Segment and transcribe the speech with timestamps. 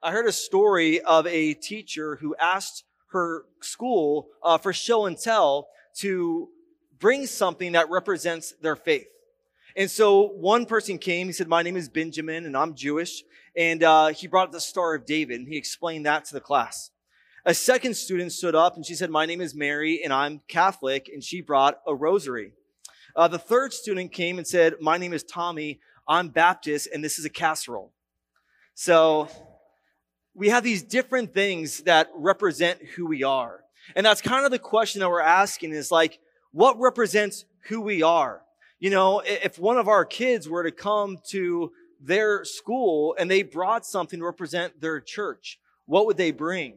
[0.00, 5.18] I heard a story of a teacher who asked her school uh, for show and
[5.18, 6.48] tell to
[7.00, 9.08] bring something that represents their faith.
[9.74, 13.24] And so one person came, he said, My name is Benjamin and I'm Jewish.
[13.56, 16.90] And uh, he brought the Star of David and he explained that to the class.
[17.44, 21.10] A second student stood up and she said, My name is Mary and I'm Catholic.
[21.12, 22.52] And she brought a rosary.
[23.16, 25.80] Uh, the third student came and said, My name is Tommy.
[26.06, 27.92] I'm Baptist and this is a casserole.
[28.74, 29.28] So
[30.38, 33.64] we have these different things that represent who we are.
[33.96, 36.20] And that's kind of the question that we're asking is like,
[36.52, 38.42] what represents who we are?
[38.78, 43.42] You know, if one of our kids were to come to their school and they
[43.42, 46.74] brought something to represent their church, what would they bring?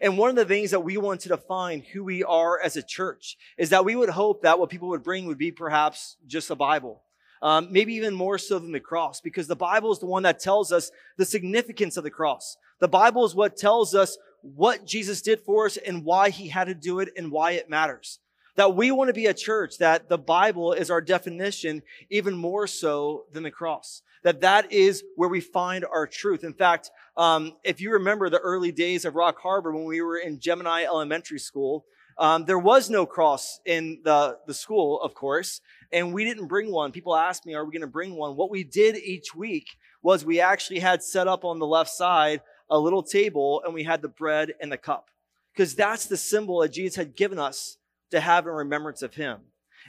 [0.00, 2.82] And one of the things that we want to define who we are as a
[2.82, 6.50] church is that we would hope that what people would bring would be perhaps just
[6.50, 7.02] a Bible.
[7.42, 10.38] Um, maybe even more so than the cross, because the Bible is the one that
[10.38, 12.56] tells us the significance of the cross.
[12.82, 16.64] The Bible is what tells us what Jesus did for us and why he had
[16.64, 18.18] to do it and why it matters.
[18.56, 22.66] That we want to be a church that the Bible is our definition even more
[22.66, 24.02] so than the cross.
[24.24, 26.42] That that is where we find our truth.
[26.42, 30.18] In fact, um, if you remember the early days of Rock Harbor when we were
[30.18, 31.84] in Gemini Elementary School,
[32.18, 35.60] um, there was no cross in the, the school, of course,
[35.92, 36.90] and we didn't bring one.
[36.90, 38.34] People asked me, are we going to bring one?
[38.34, 39.68] What we did each week
[40.02, 43.84] was we actually had set up on the left side a little table and we
[43.84, 45.08] had the bread and the cup.
[45.52, 47.76] Because that's the symbol that Jesus had given us
[48.10, 49.40] to have in remembrance of him.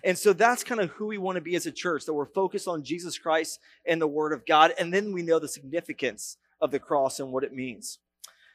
[0.03, 2.25] And so that's kind of who we want to be as a church, that we're
[2.25, 4.73] focused on Jesus Christ and the Word of God.
[4.77, 7.99] And then we know the significance of the cross and what it means.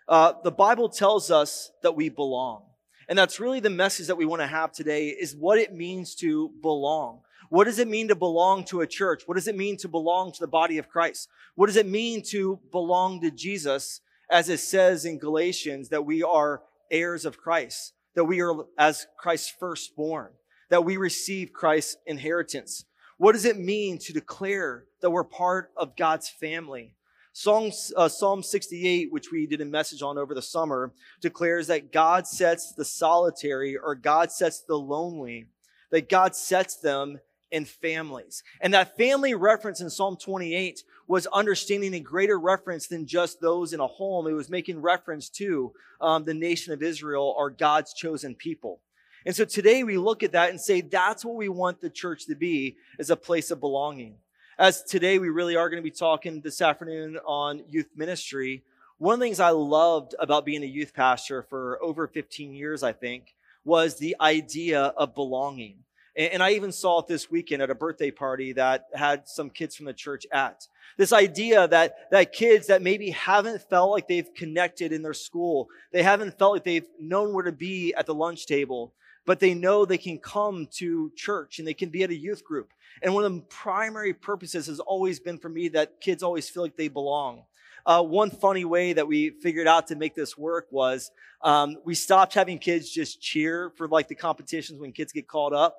[0.09, 2.63] Uh, the Bible tells us that we belong.
[3.09, 6.15] And that's really the message that we want to have today is what it means
[6.17, 7.21] to belong.
[7.51, 9.23] What does it mean to belong to a church?
[9.27, 11.29] What does it mean to belong to the body of Christ?
[11.55, 14.01] What does it mean to belong to Jesus?
[14.31, 19.07] As it says in Galatians, that we are heirs of Christ, that we are as
[19.19, 20.33] Christ's firstborn,
[20.71, 22.85] that we receive Christ's inheritance.
[23.17, 26.95] What does it mean to declare that we're part of God's family?
[27.33, 31.93] Psalm, uh, Psalm 68, which we did a message on over the summer, declares that
[31.93, 35.47] God sets the solitary or God sets the lonely,
[35.91, 37.21] that God sets them
[37.51, 38.43] in families.
[38.61, 43.73] And that family reference in Psalm 28 was understanding a greater reference than just those
[43.73, 44.27] in a home.
[44.27, 48.81] It was making reference to um, the nation of Israel or God's chosen people.
[49.25, 52.27] And so today we look at that and say that's what we want the church
[52.27, 54.17] to be is a place of belonging.
[54.59, 58.63] As today we really are going to be talking this afternoon on youth ministry.
[58.99, 62.83] One of the things I loved about being a youth pastor for over 15 years,
[62.83, 65.85] I think, was the idea of belonging.
[66.17, 69.77] And I even saw it this weekend at a birthday party that had some kids
[69.77, 70.67] from the church at.
[70.97, 75.69] This idea that, that kids that maybe haven't felt like they've connected in their school,
[75.93, 78.95] they haven't felt like they've known where to be at the lunch table,
[79.27, 82.43] but they know they can come to church and they can be at a youth
[82.43, 82.73] group.
[83.03, 86.63] And one of the primary purposes has always been for me that kids always feel
[86.63, 87.45] like they belong.
[87.89, 91.11] Uh, one funny way that we figured out to make this work was
[91.41, 95.55] um, we stopped having kids just cheer for like the competitions when kids get called
[95.55, 95.75] up.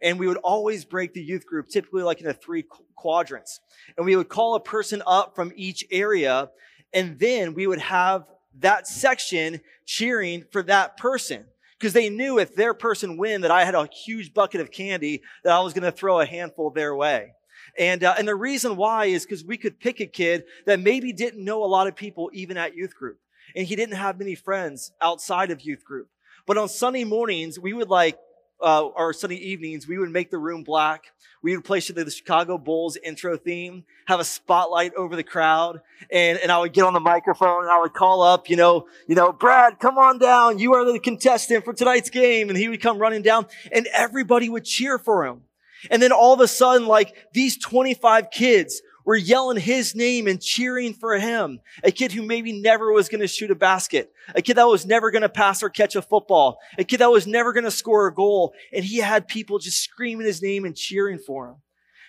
[0.00, 2.64] And we would always break the youth group, typically like in into three
[2.96, 3.60] quadrants.
[3.98, 6.48] And we would call a person up from each area.
[6.94, 8.24] And then we would have
[8.60, 11.44] that section cheering for that person
[11.78, 15.20] because they knew if their person win that I had a huge bucket of candy
[15.44, 17.34] that I was going to throw a handful their way.
[17.78, 21.12] And, uh, and the reason why is because we could pick a kid that maybe
[21.12, 23.18] didn't know a lot of people even at youth group.
[23.54, 26.08] And he didn't have many friends outside of youth group.
[26.46, 28.18] But on Sunday mornings, we would like,
[28.62, 31.04] uh, or Sunday evenings, we would make the room black.
[31.42, 35.80] We would play the Chicago Bulls intro theme, have a spotlight over the crowd,
[36.12, 38.86] and, and I would get on the microphone and I would call up, you know,
[39.08, 40.58] you know, Brad, come on down.
[40.58, 42.50] You are the contestant for tonight's game.
[42.50, 45.42] And he would come running down and everybody would cheer for him.
[45.90, 50.40] And then all of a sudden, like these 25 kids were yelling his name and
[50.40, 51.60] cheering for him.
[51.82, 54.12] A kid who maybe never was going to shoot a basket.
[54.34, 56.58] A kid that was never going to pass or catch a football.
[56.78, 58.52] A kid that was never going to score a goal.
[58.72, 61.56] And he had people just screaming his name and cheering for him.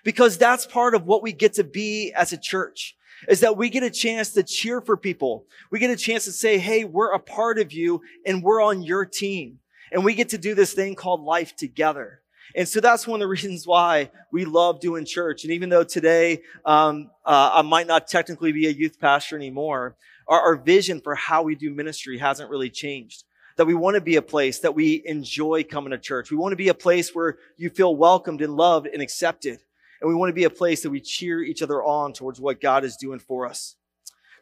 [0.03, 2.95] Because that's part of what we get to be as a church
[3.27, 5.45] is that we get a chance to cheer for people.
[5.69, 8.81] We get a chance to say, Hey, we're a part of you and we're on
[8.81, 9.59] your team.
[9.91, 12.20] And we get to do this thing called life together.
[12.55, 15.43] And so that's one of the reasons why we love doing church.
[15.43, 19.95] And even though today um, uh, I might not technically be a youth pastor anymore,
[20.27, 23.23] our, our vision for how we do ministry hasn't really changed.
[23.57, 26.31] That we want to be a place that we enjoy coming to church.
[26.31, 29.59] We want to be a place where you feel welcomed and loved and accepted.
[29.99, 32.61] And we want to be a place that we cheer each other on towards what
[32.61, 33.75] God is doing for us.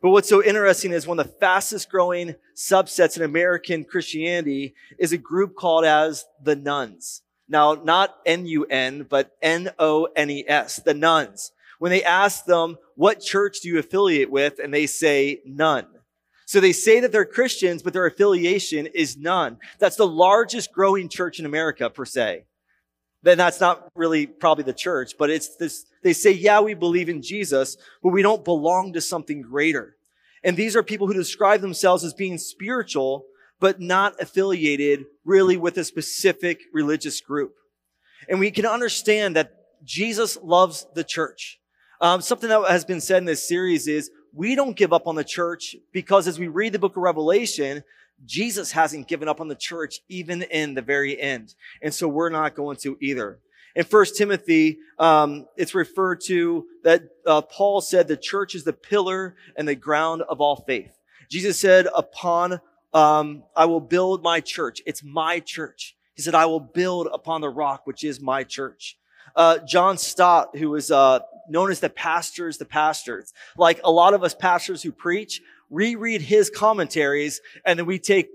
[0.02, 5.12] But what's so interesting is one of the fastest growing subsets in American Christianity is
[5.12, 7.22] a group called as the Nones.
[7.50, 11.52] Now, not N-U-N, but N-O-N-E-S, the nones.
[11.80, 14.60] When they ask them, what church do you affiliate with?
[14.64, 15.88] And they say, none.
[16.46, 19.58] So they say that they're Christians, but their affiliation is none.
[19.80, 22.46] That's the largest growing church in America, per se.
[23.22, 27.10] Then that's not really probably the church, but it's this, they say, yeah, we believe
[27.10, 29.96] in Jesus, but we don't belong to something greater.
[30.44, 33.26] And these are people who describe themselves as being spiritual,
[33.60, 37.56] but not affiliated really with a specific religious group.
[38.28, 39.54] And we can understand that
[39.84, 41.60] Jesus loves the church.
[42.02, 45.16] Um, something that has been said in this series is we don't give up on
[45.16, 47.84] the church because as we read the book of Revelation,
[48.26, 51.56] Jesus hasn't given up on the church even in the very end.
[51.82, 53.40] And so we're not going to either.
[53.76, 58.74] In First Timothy, um, it's referred to that uh, Paul said the church is the
[58.74, 60.92] pillar and the ground of all faith.
[61.30, 62.60] Jesus said, "Upon
[62.94, 64.82] um, I will build my church.
[64.86, 68.98] It's my church." He said, "I will build upon the rock, which is my church."
[69.36, 71.20] Uh, John Stott, who is uh,
[71.50, 76.22] known as the pastors, the pastors, like a lot of us pastors who preach, reread
[76.22, 78.30] his commentaries, and then we take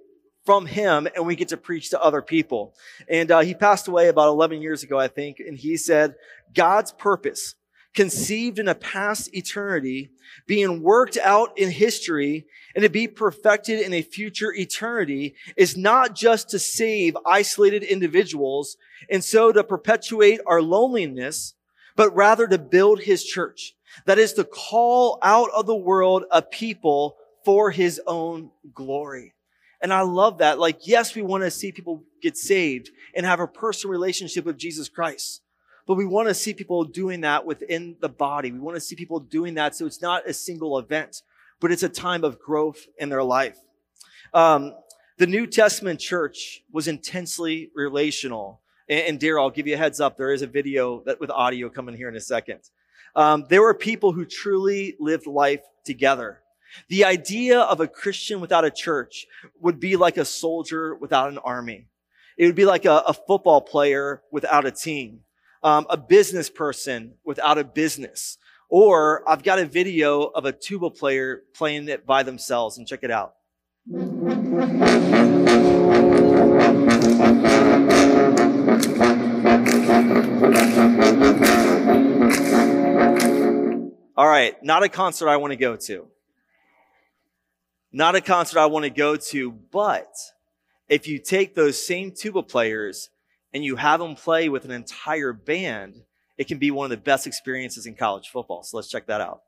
[0.45, 2.75] from him and we get to preach to other people.
[3.09, 6.17] And uh, he passed away about 11 years ago, I think, and he said,
[6.55, 7.55] God's purpose,
[7.95, 10.11] conceived in a past eternity,
[10.47, 12.45] being worked out in history,
[12.75, 18.77] and to be perfected in a future eternity is not just to save isolated individuals
[19.09, 21.55] and so to perpetuate our loneliness,
[21.97, 23.77] but rather to build his church.
[24.07, 29.35] That is to call out of the world a people for his own glory.
[29.81, 30.59] And I love that.
[30.59, 34.59] Like, yes, we want to see people get saved and have a personal relationship with
[34.59, 35.43] Jesus Christ.
[35.87, 38.53] But we want to see people doing that within the body.
[38.53, 41.23] We want to see people doing that so it's not a single event,
[41.61, 43.59] but it's a time of growth in their life.
[44.33, 44.75] Um,
[45.19, 48.61] the New Testament church was intensely relational.
[48.89, 50.17] And, and I'll give you a heads up.
[50.17, 52.61] There is a video that with audio coming here in a second.
[53.15, 56.41] Um, there were people who truly lived life together.
[56.89, 59.27] The idea of a Christian without a church
[59.61, 61.87] would be like a soldier without an army.
[62.37, 65.21] It would be like a, a football player without a team,
[65.65, 68.37] um, a business person without a business.
[68.69, 73.01] Or I've got a video of a tuba player playing it by themselves and check
[73.03, 73.35] it out.
[84.17, 86.07] All right, not a concert I want to go to.
[87.91, 90.13] Not a concert I want to go to, but
[90.89, 93.09] if you take those same tuba players
[93.55, 96.03] and you have them play with an entire band,
[96.37, 98.65] it can be one of the best experiences in college football.
[98.65, 99.43] So let's check that out.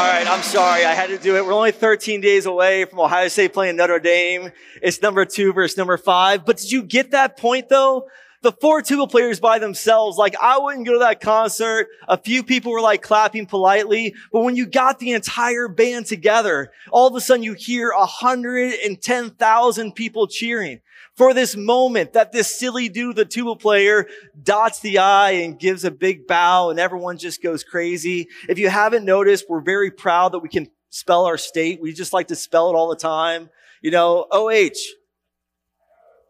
[0.00, 0.84] I'm sorry.
[0.84, 1.44] I had to do it.
[1.44, 4.52] We're only 13 days away from Ohio State playing Notre Dame.
[4.80, 6.44] It's number two versus number five.
[6.44, 8.06] But did you get that point though?
[8.42, 11.88] The four tuba players by themselves, like I wouldn't go to that concert.
[12.06, 16.70] A few people were like clapping politely, but when you got the entire band together,
[16.92, 20.80] all of a sudden you hear 110,000 people cheering
[21.18, 24.06] for this moment that this silly dude, the tuba player,
[24.40, 28.28] dots the I and gives a big bow and everyone just goes crazy.
[28.48, 31.82] If you haven't noticed, we're very proud that we can spell our state.
[31.82, 33.50] We just like to spell it all the time.
[33.82, 34.78] You know, OH.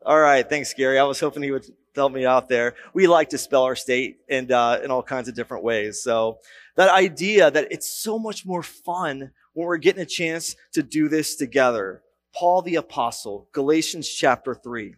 [0.06, 0.48] All right.
[0.48, 0.98] Thanks, Gary.
[0.98, 2.74] I was hoping he would help me out there.
[2.94, 6.02] We like to spell our state and, uh, in all kinds of different ways.
[6.02, 6.38] So
[6.76, 11.08] that idea that it's so much more fun when we're getting a chance to do
[11.08, 12.00] this together.
[12.34, 14.94] Paul the Apostle, Galatians chapter 3.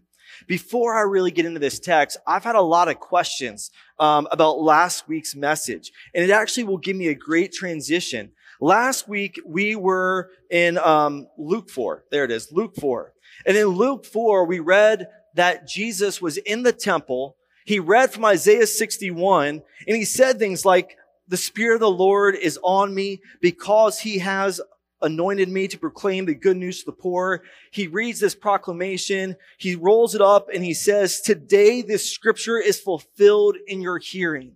[0.46, 4.60] Before I really get into this text, I've had a lot of questions um, about
[4.60, 8.32] last week's message, and it actually will give me a great transition.
[8.60, 12.04] Last week, we were in um, Luke 4.
[12.10, 13.12] There it is, Luke 4.
[13.46, 17.36] And in Luke 4, we read that Jesus was in the temple.
[17.64, 20.96] He read from Isaiah 61, and he said things like,
[21.30, 24.60] the Spirit of the Lord is on me because he has
[25.02, 27.42] anointed me to proclaim the good news to the poor.
[27.70, 29.36] He reads this proclamation.
[29.58, 34.52] He rolls it up and he says, today this scripture is fulfilled in your hearing.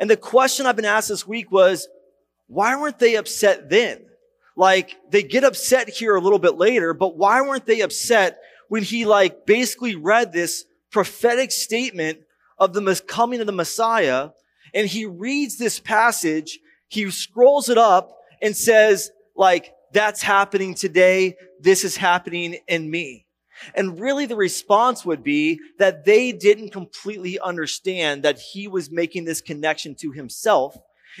[0.00, 1.88] And the question I've been asked this week was,
[2.46, 4.08] why weren't they upset then?
[4.58, 8.82] like they get upset here a little bit later, but why weren't they upset when
[8.82, 12.18] he like basically read this prophetic statement
[12.58, 14.30] of the coming of the Messiah
[14.74, 16.58] and he reads this passage,
[16.88, 21.36] he scrolls it up and says like, that's happening today.
[21.60, 23.24] This is happening in me.
[23.74, 29.24] And really the response would be that they didn't completely understand that he was making
[29.24, 30.76] this connection to himself.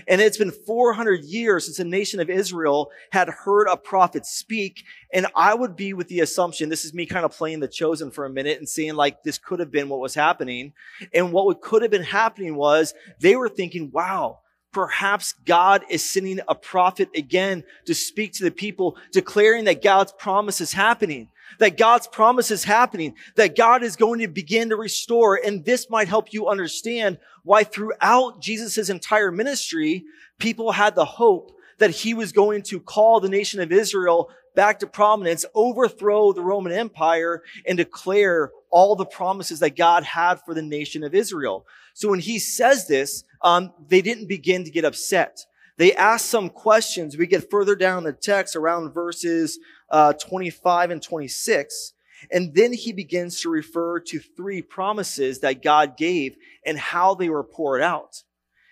[0.06, 4.84] And it's been 400 years since the nation of Israel had heard a prophet speak.
[5.12, 8.10] And I would be with the assumption, this is me kind of playing the chosen
[8.10, 10.74] for a minute and saying like, this could have been what was happening.
[11.12, 14.40] And what could have been happening was they were thinking, wow,
[14.72, 20.12] Perhaps God is sending a prophet again to speak to the people, declaring that God's
[20.12, 24.76] promise is happening, that God's promise is happening, that God is going to begin to
[24.76, 25.40] restore.
[25.42, 30.04] And this might help you understand why throughout Jesus' entire ministry,
[30.38, 34.80] people had the hope that he was going to call the nation of Israel back
[34.80, 40.52] to prominence, overthrow the Roman Empire, and declare all the promises that God had for
[40.52, 41.64] the nation of Israel.
[41.98, 45.44] So when he says this, um, they didn't begin to get upset.
[45.78, 47.16] They asked some questions.
[47.16, 49.58] We get further down the text around verses
[49.90, 51.94] uh, 25 and 26.
[52.30, 57.30] And then he begins to refer to three promises that God gave and how they
[57.30, 58.22] were poured out.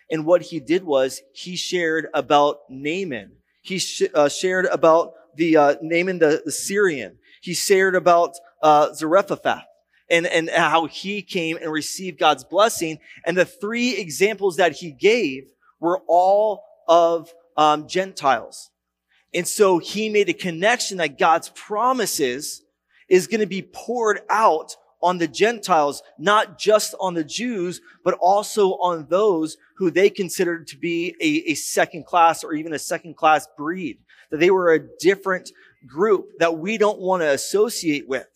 [0.08, 3.32] And what he did was he shared about Naaman.
[3.60, 7.18] He sh- uh, shared about the uh, Naaman the, the Syrian.
[7.40, 9.64] He shared about uh, Zarephath
[10.08, 12.98] and, and how he came and received God's blessing.
[13.24, 15.48] And the three examples that he gave
[15.80, 18.70] were all of um, Gentiles.
[19.34, 22.62] And so he made a connection that God's promises
[23.08, 28.14] is going to be poured out on the Gentiles, not just on the Jews, but
[28.14, 32.78] also on those who they considered to be a, a second class or even a
[32.78, 33.98] second class breed,
[34.30, 35.50] that they were a different
[35.86, 38.26] group that we don't want to associate with.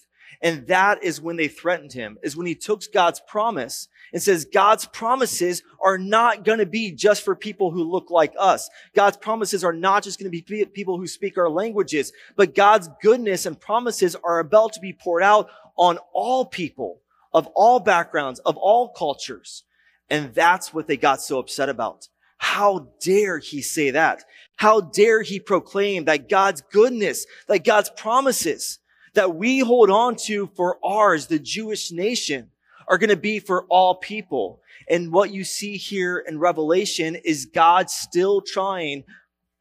[0.43, 4.47] And that is when they threatened him, is when he took God's promise and says,
[4.47, 8.71] God's promises are not going to be just for people who look like us.
[8.95, 12.89] God's promises are not just going to be people who speak our languages, but God's
[13.03, 17.01] goodness and promises are about to be poured out on all people
[17.33, 19.65] of all backgrounds, of all cultures.
[20.09, 22.09] And that's what they got so upset about.
[22.39, 24.25] How dare he say that?
[24.57, 28.80] How dare he proclaim that God's goodness, that God's promises
[29.15, 32.51] that we hold on to for ours, the Jewish nation,
[32.89, 34.61] are going to be for all people.
[34.89, 39.05] And what you see here in Revelation is God still trying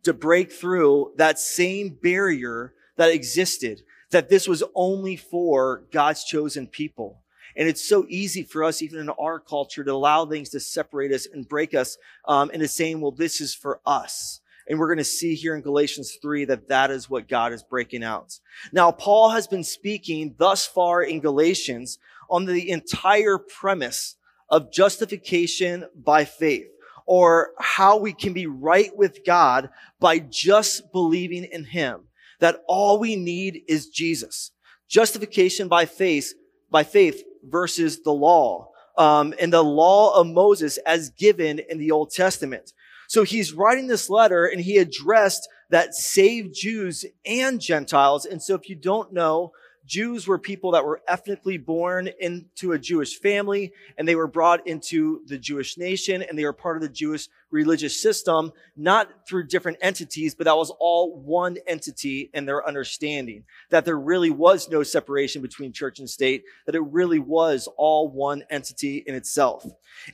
[0.03, 6.67] to break through that same barrier that existed, that this was only for God's chosen
[6.67, 7.21] people.
[7.55, 11.11] And it's so easy for us, even in our culture, to allow things to separate
[11.11, 14.39] us and break us um, into saying, well, this is for us.
[14.69, 17.63] And we're going to see here in Galatians 3 that that is what God is
[17.63, 18.39] breaking out.
[18.71, 21.97] Now, Paul has been speaking thus far in Galatians
[22.29, 24.15] on the entire premise
[24.47, 26.67] of justification by faith
[27.07, 32.01] or how we can be right with God by just believing in him.
[32.39, 34.51] That all we need is Jesus.
[34.87, 36.35] Justification by faith,
[36.69, 38.69] by faith versus the law.
[38.95, 42.73] Um, and the law of Moses as given in the Old Testament.
[43.09, 48.25] So he's writing this letter and he addressed that saved Jews and Gentiles.
[48.25, 49.51] And so if you don't know,
[49.83, 54.67] Jews were people that were ethnically born into a Jewish family and they were brought
[54.67, 59.47] into the Jewish nation and they were part of the Jewish religious system, not through
[59.47, 64.69] different entities, but that was all one entity in their understanding that there really was
[64.69, 69.65] no separation between church and state, that it really was all one entity in itself.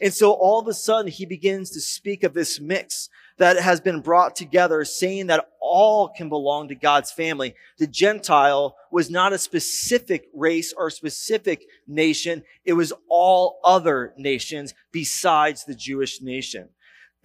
[0.01, 3.81] And so all of a sudden he begins to speak of this mix that has
[3.81, 7.55] been brought together saying that all can belong to God's family.
[7.77, 12.43] The Gentile was not a specific race or specific nation.
[12.63, 16.69] It was all other nations besides the Jewish nation.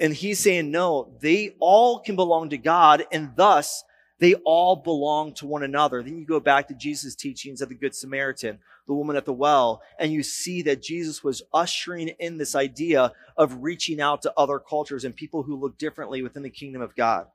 [0.00, 3.84] And he's saying, no, they all can belong to God and thus
[4.18, 6.02] they all belong to one another.
[6.02, 9.32] Then you go back to Jesus' teachings of the Good Samaritan, the woman at the
[9.32, 14.32] well, and you see that Jesus was ushering in this idea of reaching out to
[14.36, 17.26] other cultures and people who look differently within the kingdom of God.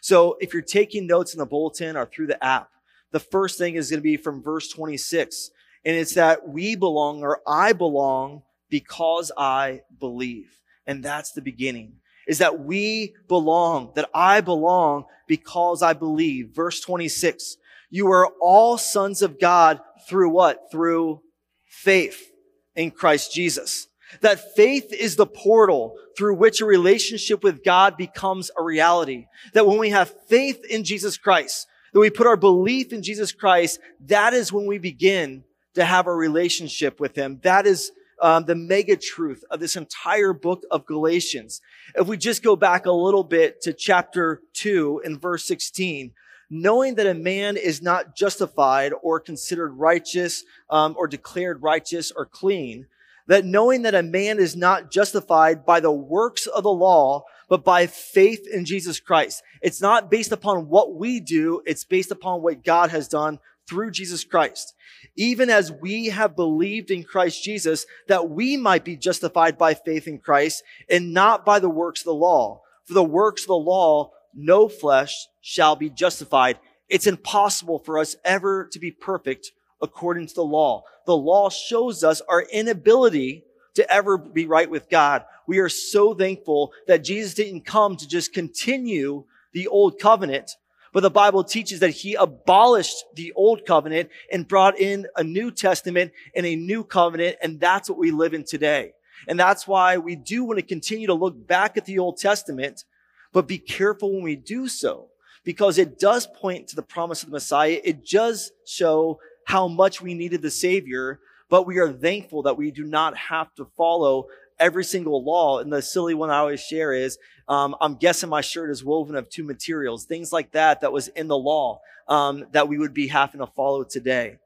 [0.00, 2.70] So if you're taking notes in the bulletin or through the app,
[3.10, 5.50] the first thing is going to be from verse 26.
[5.84, 10.58] And it's that we belong or I belong because I believe.
[10.86, 11.94] And that's the beginning
[12.26, 16.50] is that we belong, that I belong because I believe.
[16.54, 17.56] Verse 26.
[17.90, 20.70] You are all sons of God through what?
[20.70, 21.20] Through
[21.66, 22.30] faith
[22.74, 23.88] in Christ Jesus.
[24.20, 29.26] That faith is the portal through which a relationship with God becomes a reality.
[29.52, 33.32] That when we have faith in Jesus Christ, that we put our belief in Jesus
[33.32, 37.40] Christ, that is when we begin to have a relationship with Him.
[37.42, 37.92] That is
[38.24, 41.60] um, the mega truth of this entire book of Galatians.
[41.94, 46.10] If we just go back a little bit to chapter 2 and verse 16,
[46.48, 52.24] knowing that a man is not justified or considered righteous um, or declared righteous or
[52.24, 52.86] clean,
[53.26, 57.62] that knowing that a man is not justified by the works of the law, but
[57.62, 59.42] by faith in Jesus Christ.
[59.60, 61.60] It's not based upon what we do.
[61.66, 63.38] It's based upon what God has done
[63.68, 64.74] through Jesus Christ.
[65.16, 70.06] Even as we have believed in Christ Jesus, that we might be justified by faith
[70.06, 72.62] in Christ and not by the works of the law.
[72.86, 76.58] For the works of the law, no flesh shall be justified.
[76.88, 80.82] It's impossible for us ever to be perfect according to the law.
[81.06, 83.44] The law shows us our inability
[83.74, 85.24] to ever be right with God.
[85.46, 90.52] We are so thankful that Jesus didn't come to just continue the old covenant,
[90.94, 95.50] but the Bible teaches that he abolished the old covenant and brought in a new
[95.50, 97.36] testament and a new covenant.
[97.42, 98.92] And that's what we live in today.
[99.26, 102.84] And that's why we do want to continue to look back at the Old Testament,
[103.32, 105.08] but be careful when we do so
[105.42, 107.80] because it does point to the promise of the Messiah.
[107.82, 111.18] It does show how much we needed the Savior,
[111.50, 114.26] but we are thankful that we do not have to follow
[114.58, 115.58] every single law.
[115.58, 117.18] And the silly one I always share is,
[117.48, 121.08] um, I'm guessing my shirt is woven of two materials, things like that, that was
[121.08, 124.38] in the law, um, that we would be having to follow today.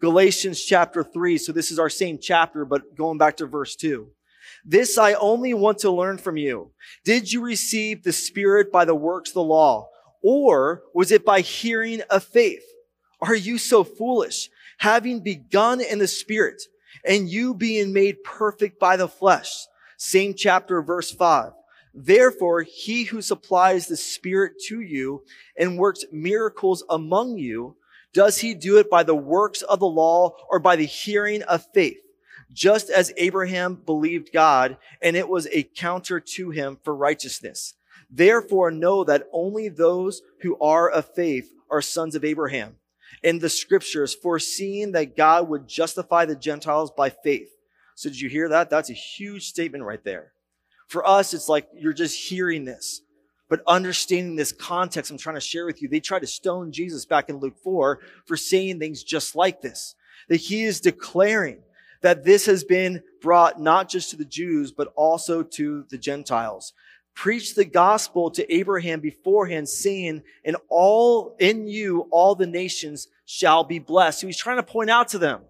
[0.00, 1.38] Galatians chapter three.
[1.38, 4.12] So this is our same chapter, but going back to verse two.
[4.64, 6.72] This I only want to learn from you.
[7.04, 9.88] Did you receive the Spirit by the works of the law?
[10.22, 12.64] Or was it by hearing of faith?
[13.20, 14.50] Are you so foolish?
[14.78, 16.62] Having begun in the Spirit,
[17.08, 19.66] and you being made perfect by the flesh.
[19.96, 21.52] Same chapter, verse 5.
[21.94, 25.24] Therefore, he who supplies the Spirit to you
[25.56, 27.76] and works miracles among you,
[28.12, 31.66] does he do it by the works of the law or by the hearing of
[31.72, 31.98] faith?
[32.52, 37.74] Just as Abraham believed God, and it was a counter to him for righteousness.
[38.10, 42.77] Therefore, know that only those who are of faith are sons of Abraham
[43.22, 47.50] in the scriptures, foreseeing that God would justify the Gentiles by faith.
[47.94, 48.70] So did you hear that?
[48.70, 50.32] That's a huge statement right there.
[50.86, 53.02] For us, it's like you're just hearing this,
[53.48, 55.88] but understanding this context I'm trying to share with you.
[55.88, 59.94] They tried to stone Jesus back in Luke 4 for saying things just like this,
[60.28, 61.62] that he is declaring
[62.00, 66.72] that this has been brought not just to the Jews, but also to the Gentiles
[67.18, 73.64] preached the gospel to Abraham beforehand, saying, in all, in you, all the nations shall
[73.64, 74.20] be blessed.
[74.20, 75.40] So he's trying to point out to them.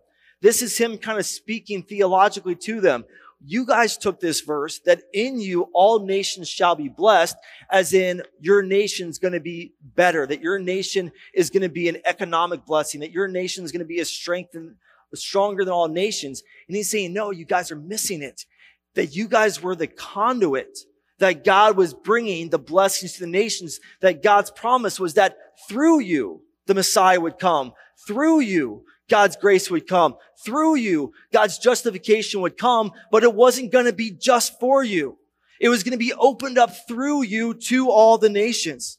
[0.40, 3.04] This is him kind of speaking theologically to them.
[3.44, 7.36] You guys took this verse that in you all nations shall be blessed,
[7.70, 11.90] as in your nation's going to be better, that your nation is going to be
[11.90, 14.76] an economic blessing, that your nation is going to be a strengthened,
[15.14, 16.42] stronger than all nations.
[16.66, 18.46] And he's saying, no, you guys are missing it.
[18.94, 20.78] That you guys were the conduit
[21.18, 25.36] that God was bringing the blessings to the nations, that God's promise was that
[25.68, 27.72] through you, the Messiah would come.
[28.06, 30.16] Through you, God's grace would come.
[30.44, 35.18] Through you, God's justification would come, but it wasn't going to be just for you.
[35.60, 38.98] It was going to be opened up through you to all the nations.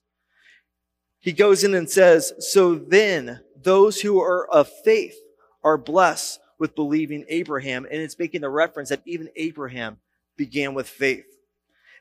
[1.19, 5.15] He goes in and says, so then those who are of faith
[5.63, 7.85] are blessed with believing Abraham.
[7.85, 9.97] And it's making the reference that even Abraham
[10.35, 11.25] began with faith.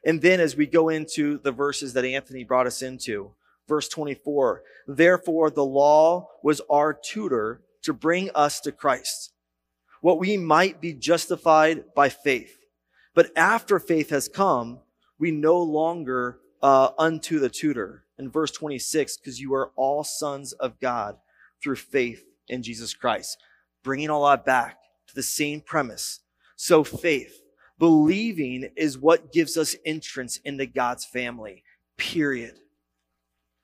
[0.04, 3.32] And then as we go into the verses that Anthony brought us into,
[3.66, 9.32] verse 24, therefore the law was our tutor to bring us to Christ,
[10.00, 12.58] what we might be justified by faith.
[13.14, 14.80] But after faith has come,
[15.18, 18.04] we no longer uh, unto the tutor.
[18.18, 21.16] In verse 26, because you are all sons of God
[21.62, 23.38] through faith in Jesus Christ.
[23.84, 26.20] Bringing all that back to the same premise.
[26.56, 27.40] So faith,
[27.78, 31.62] Believing is what gives us entrance into God's family,
[31.96, 32.58] period.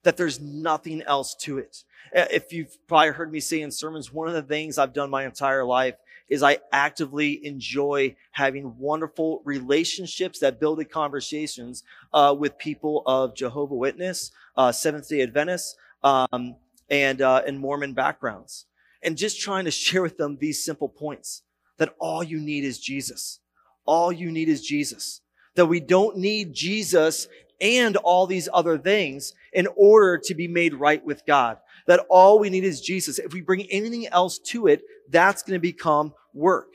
[0.05, 1.85] That there's nothing else to it.
[2.13, 5.25] If you've probably heard me say in sermons, one of the things I've done my
[5.25, 5.97] entire life
[6.29, 13.35] is I actively enjoy having wonderful relationships that build the conversations uh, with people of
[13.35, 16.57] Jehovah Witness, uh, Seventh Day Adventists, um,
[16.89, 18.67] and uh, and Mormon backgrounds,
[19.03, 21.43] and just trying to share with them these simple points
[21.79, 23.41] that all you need is Jesus.
[23.87, 25.21] All you need is Jesus.
[25.55, 27.29] That we don't need Jesus
[27.61, 31.59] and all these other things in order to be made right with God.
[31.87, 33.19] That all we need is Jesus.
[33.19, 36.69] If we bring anything else to it, that's going to become work.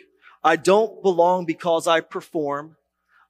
[0.44, 2.78] I don't belong because I perform.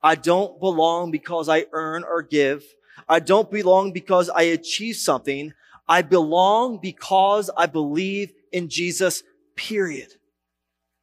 [0.02, 2.64] I don't belong because I earn or give.
[3.08, 5.54] I don't belong because I achieve something.
[5.88, 9.24] I belong because I believe in Jesus,
[9.56, 10.14] period.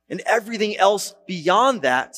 [0.08, 2.16] And everything else beyond that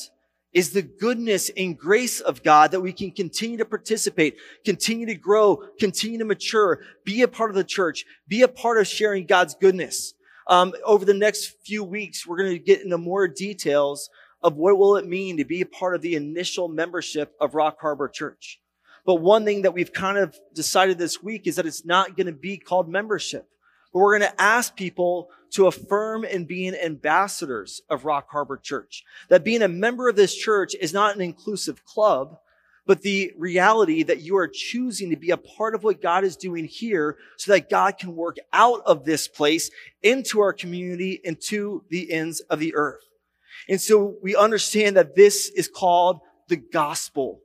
[0.53, 5.15] is the goodness and grace of God that we can continue to participate, continue to
[5.15, 9.25] grow, continue to mature, be a part of the church, be a part of sharing
[9.25, 10.13] God's goodness.
[10.47, 14.09] Um, over the next few weeks, we're going to get into more details
[14.41, 17.77] of what will it mean to be a part of the initial membership of Rock
[17.79, 18.59] Harbor Church.
[19.05, 22.27] But one thing that we've kind of decided this week is that it's not going
[22.27, 23.47] to be called membership,
[23.93, 29.03] but we're going to ask people to affirm and being ambassadors of Rock Harbor Church.
[29.29, 32.37] That being a member of this church is not an inclusive club,
[32.85, 36.35] but the reality that you are choosing to be a part of what God is
[36.35, 39.69] doing here so that God can work out of this place
[40.01, 43.03] into our community and to the ends of the earth.
[43.67, 47.41] And so we understand that this is called the gospel.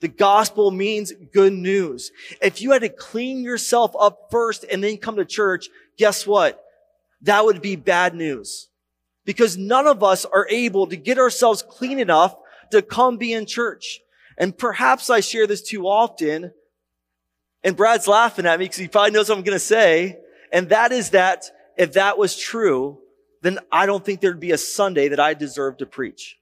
[0.00, 2.10] The gospel means good news.
[2.42, 6.63] If you had to clean yourself up first and then come to church, guess what?
[7.24, 8.68] That would be bad news
[9.24, 12.36] because none of us are able to get ourselves clean enough
[12.70, 14.00] to come be in church.
[14.36, 16.52] And perhaps I share this too often.
[17.62, 20.18] And Brad's laughing at me because he probably knows what I'm going to say.
[20.52, 22.98] And that is that if that was true,
[23.42, 26.38] then I don't think there'd be a Sunday that I deserve to preach.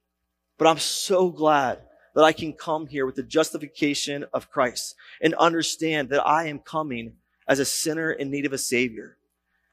[0.59, 1.81] But I'm so glad
[2.15, 6.59] that I can come here with the justification of Christ and understand that I am
[6.59, 7.15] coming
[7.49, 9.17] as a sinner in need of a savior.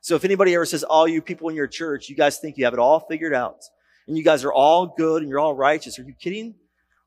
[0.02, 2.66] So if anybody ever says, all you people in your church, you guys think you
[2.66, 3.66] have it all figured out
[4.08, 6.00] and you guys are all good and you're all righteous.
[6.00, 6.56] Are you kidding?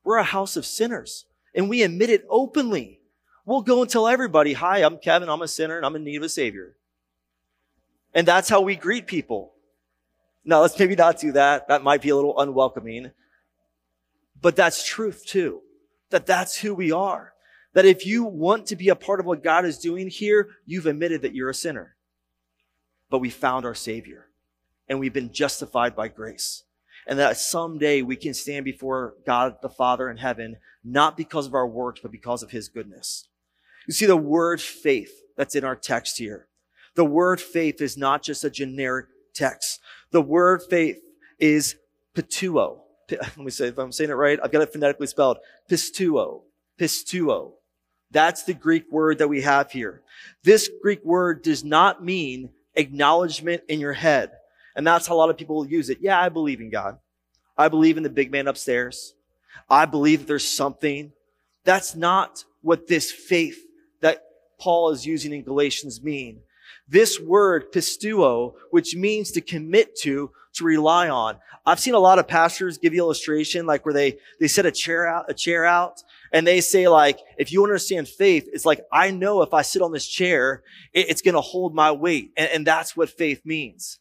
[0.03, 1.25] We're a house of sinners
[1.55, 2.99] and we admit it openly.
[3.45, 5.29] We'll go and tell everybody, hi, I'm Kevin.
[5.29, 6.75] I'm a sinner and I'm in need of a savior.
[8.13, 9.53] And that's how we greet people.
[10.45, 11.67] Now let's maybe not do that.
[11.67, 13.11] That might be a little unwelcoming,
[14.39, 15.61] but that's truth too.
[16.09, 17.33] That that's who we are.
[17.73, 20.85] That if you want to be a part of what God is doing here, you've
[20.85, 21.95] admitted that you're a sinner
[23.13, 24.25] but we found our Savior
[24.89, 26.63] and we've been justified by grace.
[27.05, 31.53] And that someday we can stand before God the Father in heaven, not because of
[31.53, 33.27] our works, but because of His goodness.
[33.87, 36.47] You see the word faith that's in our text here.
[36.95, 39.79] The word faith is not just a generic text.
[40.09, 40.97] The word faith
[41.37, 41.75] is
[42.15, 42.79] pituo.
[43.11, 44.39] Let me say if I'm saying it right.
[44.43, 45.37] I've got it phonetically spelled.
[45.69, 46.41] Pistuo.
[46.79, 47.51] Pistuo.
[48.09, 50.01] That's the Greek word that we have here.
[50.43, 54.31] This Greek word does not mean acknowledgement in your head.
[54.75, 55.99] And that's how a lot of people use it.
[56.01, 56.97] Yeah, I believe in God.
[57.57, 59.13] I believe in the big man upstairs.
[59.69, 61.11] I believe that there's something.
[61.63, 63.59] That's not what this faith
[64.01, 64.23] that
[64.59, 66.39] Paul is using in Galatians mean.
[66.87, 71.37] This word, pistuo, which means to commit to, to rely on.
[71.65, 74.71] I've seen a lot of pastors give you illustration, like where they, they set a
[74.71, 78.83] chair out, a chair out, and they say like, if you understand faith, it's like,
[78.91, 82.31] I know if I sit on this chair, it, it's going to hold my weight.
[82.35, 83.99] And, and that's what faith means.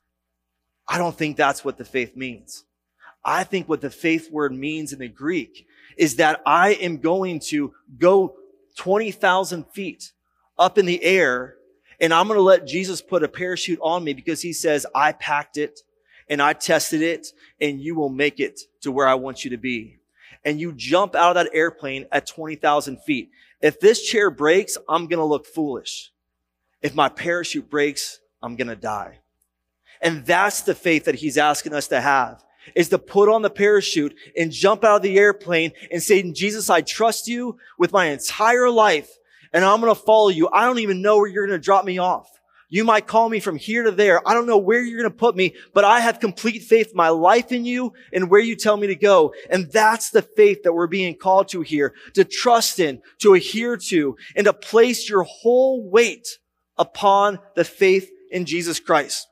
[0.89, 2.65] I don't think that's what the faith means.
[3.23, 5.67] I think what the faith word means in the Greek
[5.97, 8.35] is that I am going to go
[8.79, 10.13] 20,000 feet
[10.59, 11.57] up in the air
[12.01, 15.13] and I'm going to let Jesus put a parachute on me because he says, I
[15.13, 15.81] packed it
[16.29, 17.29] and I tested it
[17.61, 19.99] and you will make it to where I want you to be.
[20.45, 23.31] And you jump out of that airplane at 20,000 feet.
[23.61, 26.13] If this chair breaks, I'm going to look foolish.
[26.81, 29.21] If my parachute breaks, I'm going to die.
[30.01, 32.43] And that's the faith that he's asking us to have
[32.75, 36.71] is to put on the parachute and jump out of the airplane and say, Jesus,
[36.71, 39.11] I trust you with my entire life
[39.53, 40.49] and I'm going to follow you.
[40.49, 42.29] I don't even know where you're going to drop me off.
[42.73, 44.27] You might call me from here to there.
[44.27, 47.11] I don't know where you're going to put me, but I have complete faith, my
[47.11, 49.35] life in you and where you tell me to go.
[49.51, 53.77] And that's the faith that we're being called to here, to trust in, to adhere
[53.77, 56.39] to, and to place your whole weight
[56.79, 59.29] upon the faith in Jesus Christ.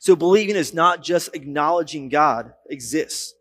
[0.00, 3.34] So believing is not just acknowledging God exists,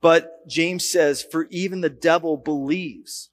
[0.00, 3.30] but James says, for even the devil believes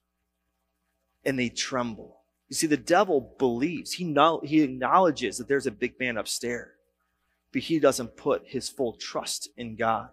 [1.24, 2.15] and they tremble.
[2.48, 6.70] You see, the devil believes, he, know, he acknowledges that there's a big man upstairs,
[7.52, 10.10] but he doesn't put his full trust in God.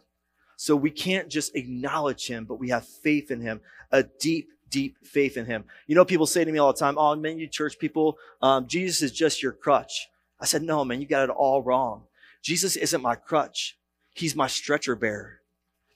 [0.56, 4.98] So we can't just acknowledge him, but we have faith in him, a deep, deep
[5.06, 5.66] faith in him.
[5.86, 8.68] You know, people say to me all the time, oh, man, you church people, um,
[8.68, 10.10] Jesus is just your crutch.
[10.40, 12.04] I said, no, man, you got it all wrong.
[12.42, 13.78] Jesus isn't my crutch.
[14.16, 15.42] He's my stretcher bearer.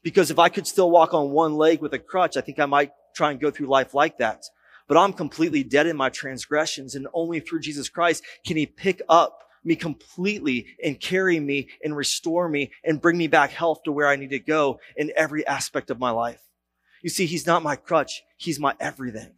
[0.03, 2.65] Because if I could still walk on one leg with a crutch, I think I
[2.65, 4.45] might try and go through life like that
[4.87, 6.95] but I'm completely dead in my transgressions.
[6.95, 11.95] And only through Jesus Christ can he pick up me completely and carry me and
[11.95, 15.45] restore me and bring me back health to where I need to go in every
[15.45, 16.41] aspect of my life.
[17.01, 18.23] You see, he's not my crutch.
[18.37, 19.33] He's my everything.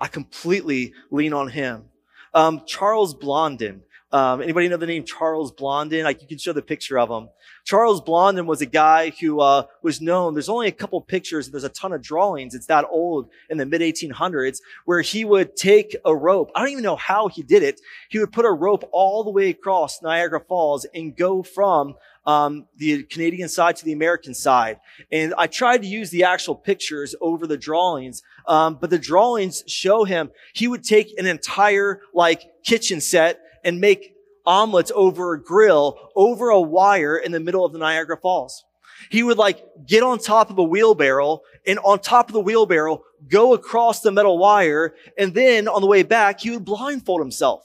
[0.00, 1.86] I completely lean on him.
[2.32, 6.04] Um, Charles Blondin, um, anybody know the name Charles Blondin?
[6.04, 7.28] Like you can show the picture of him.
[7.64, 10.32] Charles Blondin was a guy who uh, was known.
[10.32, 11.50] There's only a couple pictures.
[11.50, 12.54] There's a ton of drawings.
[12.54, 16.50] It's that old in the mid 1800s where he would take a rope.
[16.54, 17.82] I don't even know how he did it.
[18.08, 21.94] He would put a rope all the way across Niagara Falls and go from
[22.24, 24.80] um, the Canadian side to the American side.
[25.12, 29.64] And I tried to use the actual pictures over the drawings, um, but the drawings
[29.66, 34.14] show him he would take an entire like kitchen set and make
[34.46, 38.64] omelets over a grill over a wire in the middle of the Niagara Falls.
[39.10, 43.04] He would like get on top of a wheelbarrow and on top of the wheelbarrow,
[43.28, 44.94] go across the metal wire.
[45.18, 47.62] And then on the way back, he would blindfold himself.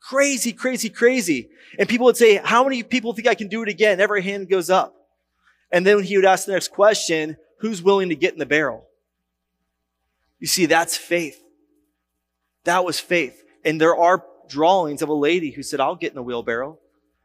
[0.00, 1.50] Crazy, crazy, crazy.
[1.78, 4.00] And people would say, how many people think I can do it again?
[4.00, 4.94] Every hand goes up.
[5.70, 8.86] And then he would ask the next question, who's willing to get in the barrel?
[10.38, 11.38] You see, that's faith.
[12.64, 13.44] That was faith.
[13.62, 16.78] And there are drawings of a lady who said, I'll get in the wheelbarrow.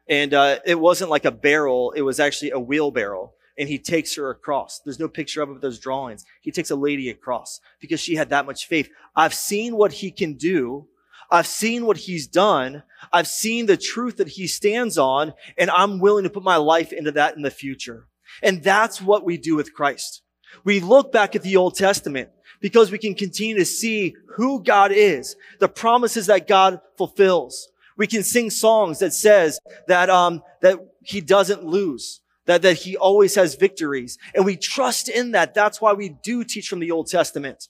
[0.08, 3.32] And uh, it wasn't like a barrel, it was actually a wheelbarrow.
[3.56, 4.80] And he takes her across.
[4.80, 6.24] There's no picture of it, there's drawings.
[6.42, 8.90] He takes a lady across because she had that much faith.
[9.14, 10.88] I've seen what he can do.
[11.30, 12.82] I've seen what he's done.
[13.12, 16.92] I've seen the truth that he stands on, and I'm willing to put my life
[16.92, 18.08] into that in the future.
[18.42, 20.22] And that's what we do with Christ.
[20.62, 22.28] We look back at the Old Testament
[22.60, 27.68] because we can continue to see who God is, the promises that God fulfills.
[27.96, 32.96] We can sing songs that says that, um, that he doesn't lose, that, that he
[32.96, 34.18] always has victories.
[34.34, 35.54] And we trust in that.
[35.54, 37.68] That's why we do teach from the Old Testament.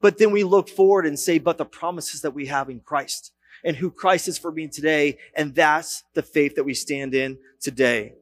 [0.00, 3.32] But then we look forward and say, but the promises that we have in Christ
[3.64, 5.18] and who Christ is for me today.
[5.34, 8.14] And that's the faith that we stand in today.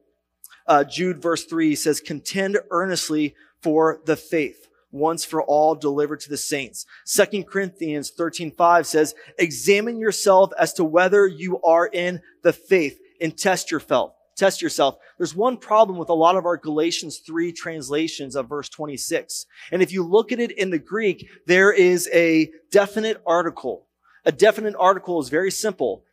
[0.67, 6.29] Uh, Jude verse three says, contend earnestly for the faith once for all delivered to
[6.29, 6.85] the saints.
[7.03, 12.99] Second Corinthians 13, 5 says, examine yourself as to whether you are in the faith
[13.19, 14.13] and test yourself.
[14.37, 14.97] Test yourself.
[15.17, 19.47] There's one problem with a lot of our Galatians 3 translations of verse 26.
[19.71, 23.87] And if you look at it in the Greek, there is a definite article.
[24.25, 26.03] A definite article is very simple.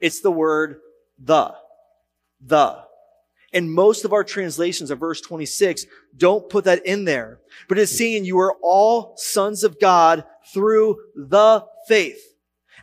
[0.00, 0.80] It's the word
[1.18, 1.52] the.
[2.40, 2.93] The.
[3.54, 5.86] And most of our translations of verse 26
[6.16, 7.38] don't put that in there,
[7.68, 12.20] but it's saying you are all sons of God through the faith.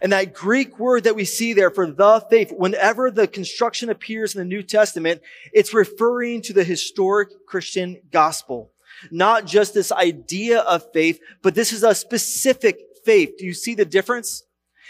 [0.02, 4.34] And that Greek word that we see there for the faith, whenever the construction appears
[4.34, 5.22] in the New Testament,
[5.54, 8.72] it's referring to the historic Christian gospel.
[9.12, 13.34] Not just this idea of faith, but this is a specific faith.
[13.38, 14.44] Do you see the difference?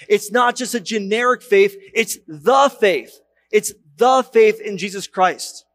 [0.07, 1.75] It's not just a generic faith.
[1.93, 3.19] It's the faith.
[3.51, 5.65] It's the faith in Jesus Christ.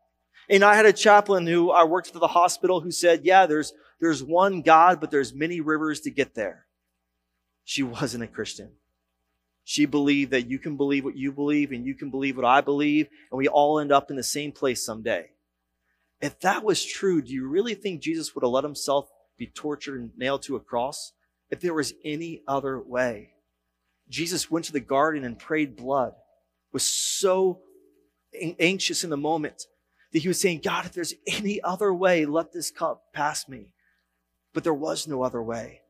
[0.49, 3.73] And I had a chaplain who I worked for the hospital who said, yeah, there's,
[4.01, 6.67] there's one God, but there's many rivers to get there.
[7.65, 8.71] She wasn't a Christian.
[9.65, 12.61] She believed that you can believe what you believe and you can believe what I
[12.61, 15.31] believe, and we all end up in the same place someday.
[16.21, 20.01] If that was true, do you really think Jesus would have let himself be tortured
[20.01, 21.13] and nailed to a cross?
[21.51, 23.31] If there was any other way.
[24.09, 26.13] Jesus went to the garden and prayed blood,
[26.73, 27.63] was so
[28.61, 29.67] anxious in the moment
[30.17, 33.67] that he was saying, God, if there's any other way, let this cup pass me.
[34.55, 35.83] But there was no other way.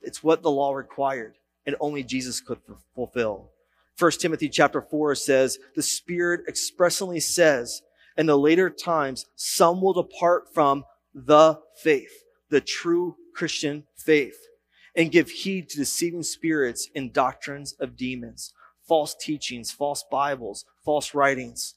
[0.00, 1.34] It's what the law required,
[1.66, 2.60] and only Jesus could
[2.94, 3.50] fulfill.
[3.98, 7.82] 1 Timothy chapter 4 says, the Spirit expressly says,
[8.16, 14.38] in the later times, some will depart from the faith, the true Christian faith,
[14.94, 18.54] and give heed to deceiving spirits and doctrines of demons,
[18.88, 21.74] false teachings, false Bibles, false writings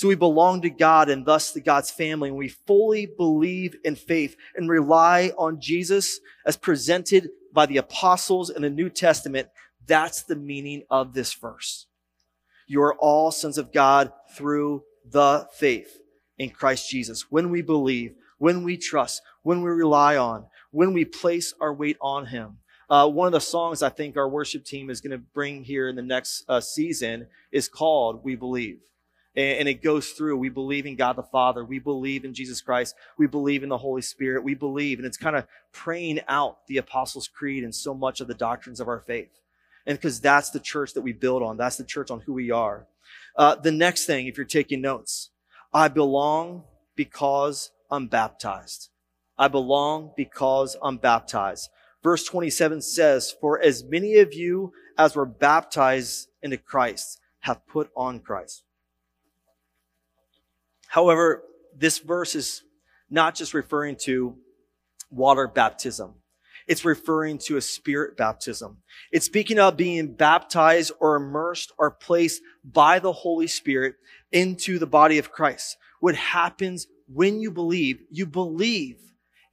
[0.00, 2.30] so we belong to God and thus to God's family.
[2.30, 8.48] And we fully believe in faith and rely on Jesus as presented by the apostles
[8.48, 9.48] in the New Testament.
[9.86, 11.84] That's the meaning of this verse.
[12.66, 15.98] You are all sons of God through the faith
[16.38, 17.30] in Christ Jesus.
[17.30, 21.98] When we believe, when we trust, when we rely on, when we place our weight
[22.00, 22.56] on Him.
[22.88, 25.90] Uh, one of the songs I think our worship team is going to bring here
[25.90, 28.78] in the next uh, season is called We Believe
[29.36, 30.36] and it goes through.
[30.36, 31.64] We believe in God the Father.
[31.64, 32.96] We believe in Jesus Christ.
[33.16, 34.42] We believe in the Holy Spirit.
[34.42, 34.98] We believe.
[34.98, 38.80] And it's kind of praying out the Apostles' Creed and so much of the doctrines
[38.80, 39.30] of our faith.
[39.86, 41.56] And because that's the church that we build on.
[41.56, 42.86] That's the church on who we are.
[43.36, 45.30] Uh, the next thing, if you're taking notes,
[45.72, 46.64] I belong
[46.96, 48.90] because I'm baptized.
[49.38, 51.70] I belong because I'm baptized.
[52.02, 57.90] Verse 27 says, For as many of you as were baptized into Christ have put
[57.96, 58.64] on Christ.
[60.90, 61.44] However,
[61.76, 62.64] this verse is
[63.08, 64.34] not just referring to
[65.08, 66.14] water baptism.
[66.66, 68.78] It's referring to a spirit baptism.
[69.12, 73.94] It's speaking of being baptized or immersed or placed by the Holy Spirit
[74.32, 75.76] into the body of Christ.
[76.00, 78.96] What happens when you believe, you believe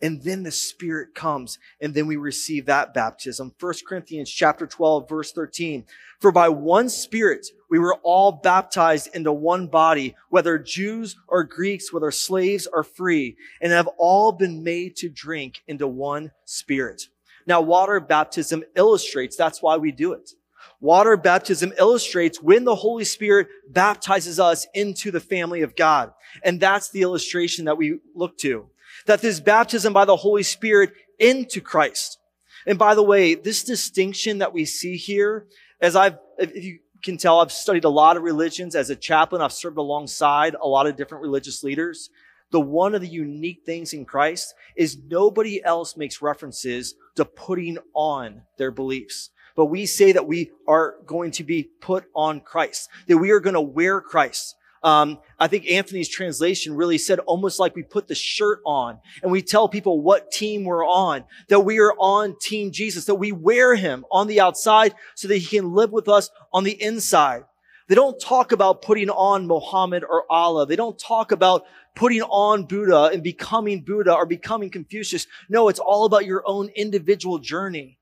[0.01, 5.09] and then the spirit comes and then we receive that baptism 1 corinthians chapter 12
[5.09, 5.85] verse 13
[6.19, 11.91] for by one spirit we were all baptized into one body whether jews or greeks
[11.91, 17.03] whether slaves or free and have all been made to drink into one spirit
[17.45, 20.31] now water baptism illustrates that's why we do it
[20.79, 26.13] Water baptism illustrates when the Holy Spirit baptizes us into the family of God.
[26.43, 28.69] And that's the illustration that we look to
[29.05, 32.19] that this baptism by the Holy Spirit into Christ.
[32.65, 35.47] And by the way, this distinction that we see here,
[35.79, 39.41] as I've, if you can tell, I've studied a lot of religions as a chaplain.
[39.41, 42.09] I've served alongside a lot of different religious leaders.
[42.51, 47.77] The one of the unique things in Christ is nobody else makes references to putting
[47.93, 49.31] on their beliefs.
[49.55, 53.39] But we say that we are going to be put on Christ, that we are
[53.39, 54.55] going to wear Christ.
[54.83, 59.31] Um, I think Anthony's translation really said almost like we put the shirt on and
[59.31, 63.31] we tell people what team we're on, that we are on team Jesus, that we
[63.31, 67.43] wear him on the outside so that he can live with us on the inside.
[67.87, 70.65] They don't talk about putting on Muhammad or Allah.
[70.65, 71.63] They don't talk about
[71.95, 75.25] putting on Buddha and becoming Buddha or becoming Confucius.
[75.49, 77.97] No, it's all about your own individual journey.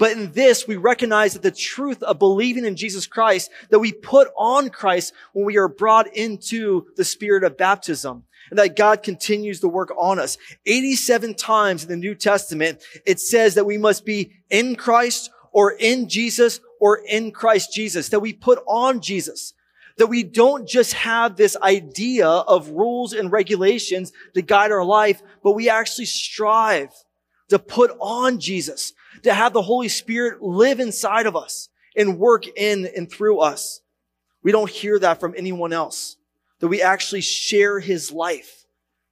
[0.00, 3.92] But in this, we recognize that the truth of believing in Jesus Christ, that we
[3.92, 9.02] put on Christ when we are brought into the spirit of baptism and that God
[9.02, 10.38] continues to work on us.
[10.64, 15.72] 87 times in the New Testament, it says that we must be in Christ or
[15.72, 19.52] in Jesus or in Christ Jesus, that we put on Jesus
[19.98, 25.20] that we don't just have this idea of rules and regulations to guide our life,
[25.42, 26.88] but we actually strive
[27.50, 32.46] to put on Jesus, to have the Holy Spirit live inside of us and work
[32.56, 33.80] in and through us.
[34.42, 36.16] We don't hear that from anyone else,
[36.60, 38.64] that we actually share his life,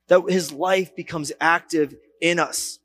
[0.09, 2.79] that his life becomes active in us.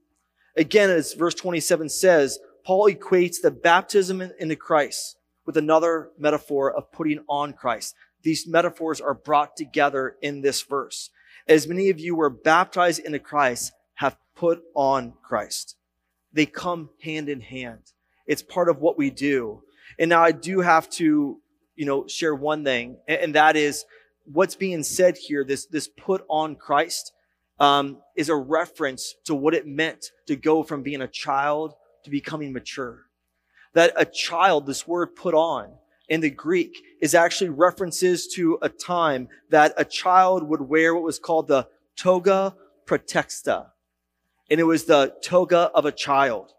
[0.56, 6.92] Again, as verse 27 says, Paul equates the baptism into Christ with another metaphor of
[6.92, 7.96] putting on Christ.
[8.24, 11.10] These metaphors are brought together in this verse.
[11.48, 15.76] As many of you were baptized into Christ, have put on Christ.
[16.34, 17.94] They come hand in hand.
[18.26, 19.62] It's part of what we do.
[20.00, 21.40] And now I do have to,
[21.76, 23.86] you know, share one thing, and that is
[24.26, 25.44] what's being said here.
[25.44, 27.12] This, this put on Christ,
[27.60, 32.10] um, is a reference to what it meant to go from being a child to
[32.10, 33.04] becoming mature.
[33.74, 35.74] That a child, this word put on
[36.10, 41.04] in the Greek is actually references to a time that a child would wear what
[41.04, 43.68] was called the toga praetexta
[44.50, 46.52] and it was the toga of a child,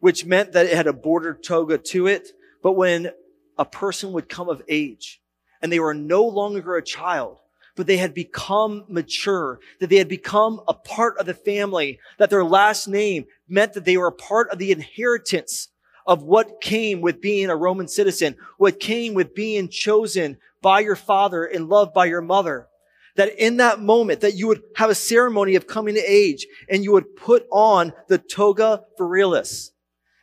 [0.00, 2.28] which meant that it had a bordered toga to it.
[2.62, 3.10] But when
[3.58, 5.20] a person would come of age
[5.60, 7.38] and they were no longer a child,
[7.74, 12.30] but they had become mature, that they had become a part of the family, that
[12.30, 15.68] their last name meant that they were a part of the inheritance
[16.06, 20.96] of what came with being a Roman citizen, what came with being chosen by your
[20.96, 22.68] father and loved by your mother
[23.16, 26.84] that in that moment that you would have a ceremony of coming to age and
[26.84, 29.70] you would put on the toga virilis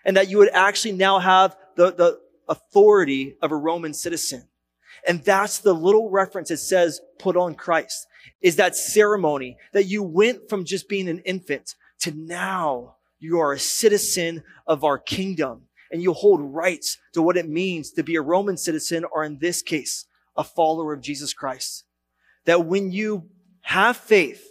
[0.06, 4.47] and that you would actually now have the, the authority of a Roman citizen.
[5.08, 8.08] And that's the little reference it says put on Christ
[8.41, 13.53] is that ceremony that you went from just being an infant to now you are
[13.53, 18.15] a citizen of our kingdom and you hold rights to what it means to be
[18.15, 21.86] a Roman citizen or in this case, a follower of Jesus Christ
[22.45, 23.29] that when you
[23.62, 24.45] have faith,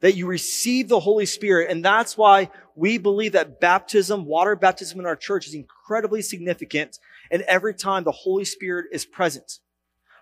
[0.00, 1.70] that you receive the Holy Spirit.
[1.70, 6.98] And that's why we believe that baptism, water baptism in our church is incredibly significant.
[7.30, 9.58] And every time the Holy Spirit is present.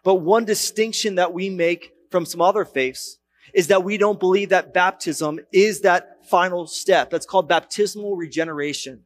[0.03, 3.19] But one distinction that we make from some other faiths
[3.53, 7.11] is that we don't believe that baptism is that final step.
[7.11, 9.03] That's called baptismal regeneration.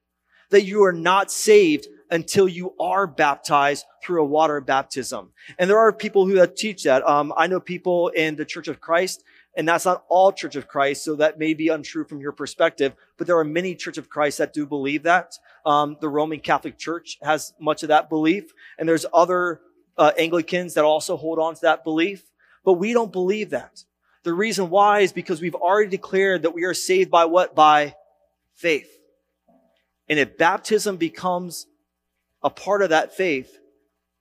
[0.51, 5.31] That you are not saved until you are baptized through a water baptism.
[5.59, 7.07] And there are people who teach that.
[7.07, 9.23] Um, I know people in the Church of Christ,
[9.57, 12.95] and that's not all Church of Christ, so that may be untrue from your perspective,
[13.17, 15.35] but there are many Church of Christ that do believe that.
[15.65, 19.61] Um, the Roman Catholic Church has much of that belief, and there's other
[19.97, 22.25] uh, Anglicans that also hold on to that belief,
[22.65, 23.85] but we don't believe that.
[24.23, 27.55] The reason why is because we've already declared that we are saved by what?
[27.55, 27.95] By
[28.55, 28.91] faith.
[30.09, 31.67] And if baptism becomes
[32.43, 33.59] a part of that faith,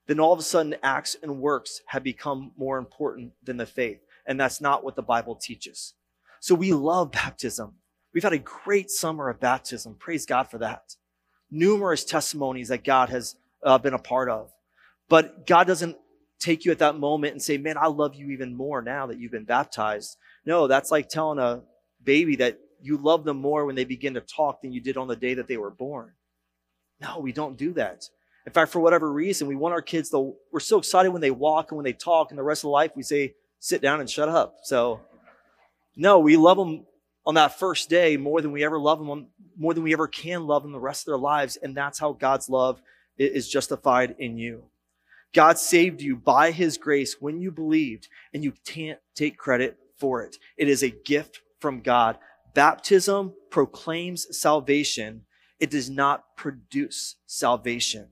[0.06, 4.00] then all of a sudden acts and works have become more important than the faith.
[4.26, 5.94] And that's not what the Bible teaches.
[6.40, 7.74] So we love baptism.
[8.12, 9.94] We've had a great summer of baptism.
[9.98, 10.96] Praise God for that.
[11.50, 14.50] Numerous testimonies that God has uh, been a part of.
[15.08, 15.96] But God doesn't
[16.38, 19.18] take you at that moment and say, man, I love you even more now that
[19.18, 20.16] you've been baptized.
[20.44, 21.62] No, that's like telling a
[22.02, 25.08] baby that you love them more when they begin to talk than you did on
[25.08, 26.12] the day that they were born.
[27.00, 28.08] No, we don't do that.
[28.46, 31.30] In fact, for whatever reason, we want our kids to, we're so excited when they
[31.30, 34.08] walk and when they talk and the rest of life, we say, sit down and
[34.08, 34.56] shut up.
[34.62, 35.00] So,
[35.96, 36.86] no, we love them
[37.26, 39.26] on that first day more than we ever love them, on,
[39.56, 41.56] more than we ever can love them the rest of their lives.
[41.56, 42.80] And that's how God's love
[43.18, 44.64] is justified in you.
[45.32, 50.22] God saved you by his grace when you believed, and you can't take credit for
[50.22, 50.38] it.
[50.56, 52.18] It is a gift from God.
[52.54, 55.26] Baptism proclaims salvation.
[55.60, 58.08] It does not produce salvation.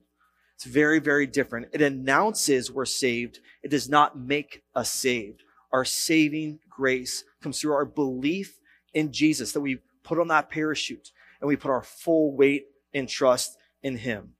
[0.55, 1.69] It's very, very different.
[1.73, 3.39] It announces we're saved.
[3.63, 5.43] It does not make us saved.
[5.71, 8.59] Our saving grace comes through our belief
[8.93, 13.07] in Jesus, that we put on that parachute and we put our full weight and
[13.07, 14.33] trust in Him.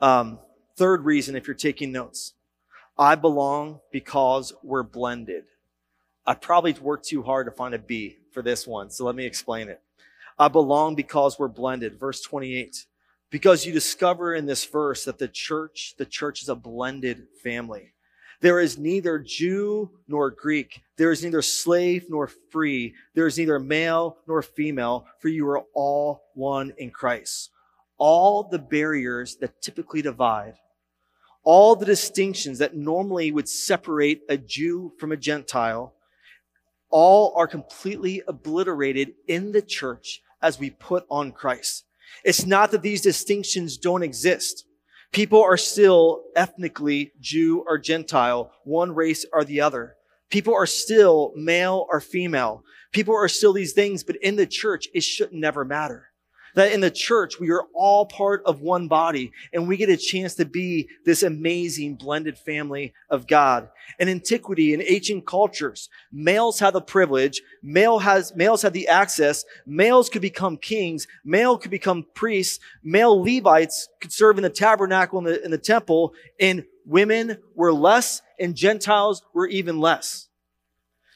[0.00, 0.38] Um,
[0.76, 2.32] third reason, if you're taking notes,
[2.98, 5.44] I belong because we're blended.
[6.26, 9.26] I probably worked too hard to find a B for this one, so let me
[9.26, 9.80] explain it.
[10.38, 11.98] I belong because we're blended.
[11.98, 12.86] Verse 28.
[13.30, 17.94] Because you discover in this verse that the church, the church is a blended family.
[18.42, 20.82] There is neither Jew nor Greek.
[20.96, 22.94] There is neither slave nor free.
[23.14, 27.50] There is neither male nor female, for you are all one in Christ.
[27.98, 30.54] All the barriers that typically divide,
[31.44, 35.94] all the distinctions that normally would separate a Jew from a Gentile,
[36.90, 41.84] all are completely obliterated in the church as we put on Christ.
[42.24, 44.66] It's not that these distinctions don't exist.
[45.12, 49.96] People are still ethnically Jew or Gentile, one race or the other.
[50.30, 52.64] People are still male or female.
[52.92, 56.11] People are still these things, but in the church, it should never matter
[56.54, 59.96] that in the church, we are all part of one body and we get a
[59.96, 63.68] chance to be this amazing blended family of God.
[63.98, 69.44] In antiquity, in ancient cultures, males had the privilege, male has, males had the access,
[69.66, 75.20] males could become kings, male could become priests, male Levites could serve in the tabernacle
[75.20, 80.28] the, in the temple, and women were less and Gentiles were even less.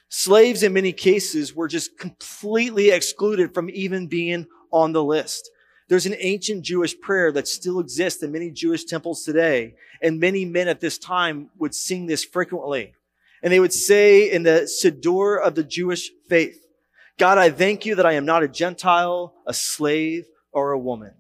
[0.08, 5.50] Slaves in many cases were just completely excluded from even being on the list.
[5.88, 9.74] There's an ancient Jewish prayer that still exists in many Jewish temples today.
[10.02, 12.94] And many men at this time would sing this frequently.
[13.42, 16.60] And they would say in the Siddur of the Jewish faith,
[17.18, 21.14] God, I thank you that I am not a Gentile, a slave, or a woman.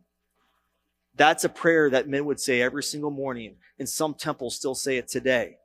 [1.14, 3.56] That's a prayer that men would say every single morning.
[3.78, 5.56] And some temples still say it today.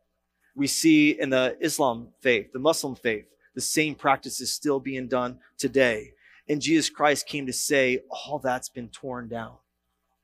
[0.55, 3.25] We see in the Islam faith, the Muslim faith,
[3.55, 6.13] the same practice is still being done today.
[6.52, 9.54] And Jesus Christ came to say, all that's been torn down.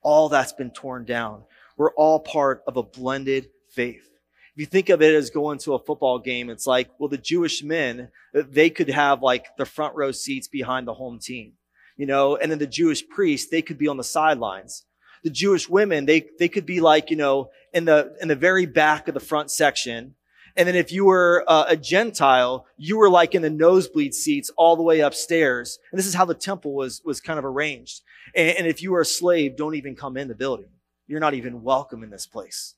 [0.02, 1.44] All that's been torn down.
[1.78, 4.10] We're all part of a blended faith.
[4.52, 7.16] If you think of it as going to a football game, it's like, well, the
[7.16, 11.54] Jewish men, uh, they could have like the front row seats behind the home team,
[11.96, 14.84] you know, and then the Jewish priests, they could be on the sidelines.
[15.24, 18.66] The Jewish women, they, they could be like, you know, in the, in the very
[18.66, 20.14] back of the front section
[20.58, 24.50] and then if you were uh, a Gentile, you were like in the nosebleed seats
[24.56, 25.78] all the way upstairs.
[25.92, 28.02] And this is how the temple was, was kind of arranged.
[28.34, 30.70] And, and if you were a slave, don't even come in the building.
[31.06, 32.74] You're not even welcome in this place.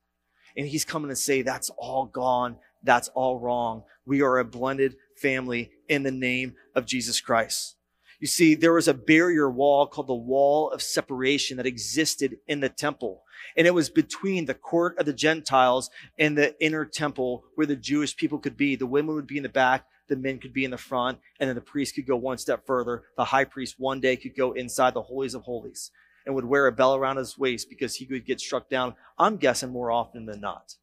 [0.59, 2.57] And he's coming to say, that's all gone.
[2.83, 3.85] That's all wrong.
[4.05, 7.76] We are a blended family in the name of Jesus Christ.
[8.21, 12.61] You see, there was a barrier wall called the wall of separation that existed in
[12.61, 13.23] the temple.
[13.57, 17.77] And it was between the court of the Gentiles and the inner temple where the
[17.77, 18.77] Jewish people could be.
[18.77, 21.49] The women would be in the back, the men could be in the front, and
[21.49, 23.05] then the priest could go one step further.
[23.16, 25.91] The high priest one day could go inside the holies of holies
[26.27, 29.39] and would wear a bell around his waist because he could get struck down, I'm
[29.39, 30.75] guessing more often than not.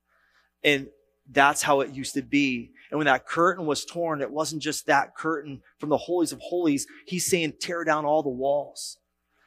[0.63, 0.87] And
[1.31, 2.71] that's how it used to be.
[2.89, 6.39] And when that curtain was torn, it wasn't just that curtain from the holies of
[6.39, 6.87] holies.
[7.05, 8.97] He's saying, tear down all the walls.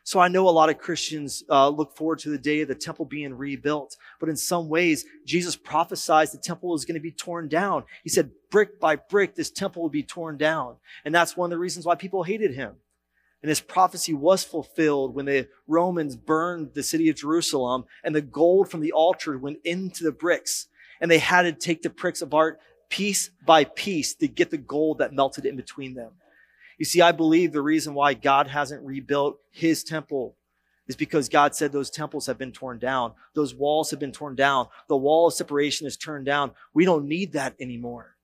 [0.03, 2.74] So I know a lot of Christians uh, look forward to the day of the
[2.74, 7.12] temple being rebuilt, but in some ways, Jesus prophesied the temple is going to be
[7.12, 7.85] torn down.
[8.03, 10.76] He said, brick by brick, this temple will be torn down.
[11.05, 12.76] And that's one of the reasons why people hated him.
[13.43, 18.20] And his prophecy was fulfilled when the Romans burned the city of Jerusalem and the
[18.20, 20.66] gold from the altar went into the bricks
[21.01, 24.98] and they had to take the pricks apart piece by piece to get the gold
[24.98, 26.12] that melted in between them.
[26.78, 30.36] You see, I believe the reason why God hasn't rebuilt his temple
[30.88, 33.12] is because God said those temples have been torn down.
[33.34, 34.66] Those walls have been torn down.
[34.88, 36.51] The wall of separation is turned down.
[36.74, 38.16] We don't need that anymore.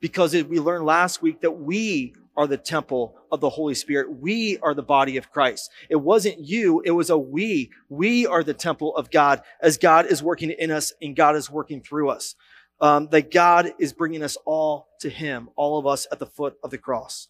[0.00, 4.18] Because we learned last week that we are the temple of the Holy Spirit.
[4.18, 5.70] We are the body of Christ.
[5.88, 6.80] It wasn't you.
[6.84, 7.70] It was a we.
[7.88, 11.50] We are the temple of God as God is working in us and God is
[11.50, 12.34] working through us.
[12.80, 16.56] Um, that God is bringing us all to Him, all of us at the foot
[16.64, 17.28] of the cross.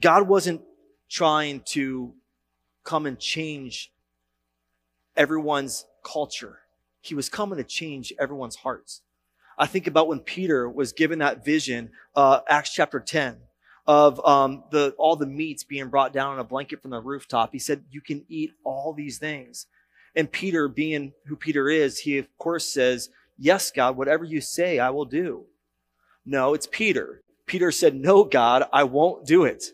[0.00, 0.62] God wasn't
[1.10, 2.14] trying to
[2.84, 3.92] come and change
[5.14, 6.60] everyone's culture.
[7.00, 9.02] He was coming to change everyone's hearts.
[9.58, 13.38] I think about when Peter was given that vision, uh, Acts chapter 10,
[13.86, 17.50] of um, the all the meats being brought down on a blanket from the rooftop.
[17.52, 19.66] He said, "You can eat all these things."
[20.16, 24.78] And Peter, being who Peter is, he of course says, "Yes, God, whatever you say,
[24.78, 25.46] I will do."
[26.24, 27.22] No, it's Peter.
[27.46, 29.64] Peter said, "No, God, I won't do it.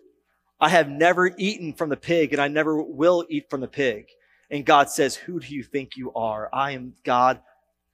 [0.61, 4.09] I have never eaten from the pig, and I never will eat from the pig."
[4.51, 6.51] And God says, "Who do you think you are?
[6.53, 7.41] I am God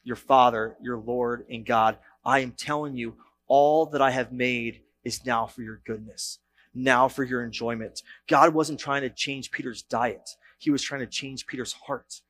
[0.07, 1.99] your Father, your Lord and God.
[2.25, 3.17] I am telling you,
[3.49, 6.39] all that I have made is now for your goodness,
[6.73, 8.03] now for your enjoyment.
[8.29, 10.31] God wasn't trying to change Peter's diet.
[10.59, 12.23] He was trying to change Peter's heart.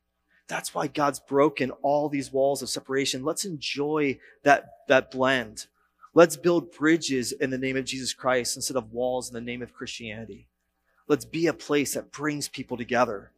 [0.48, 3.24] That's why God's broken all these walls of separation.
[3.24, 5.66] Let's enjoy that, that blend.
[6.14, 9.60] Let's build bridges in the name of Jesus Christ instead of walls in the name
[9.60, 10.48] of Christianity.
[11.08, 13.32] Let's be a place that brings people together.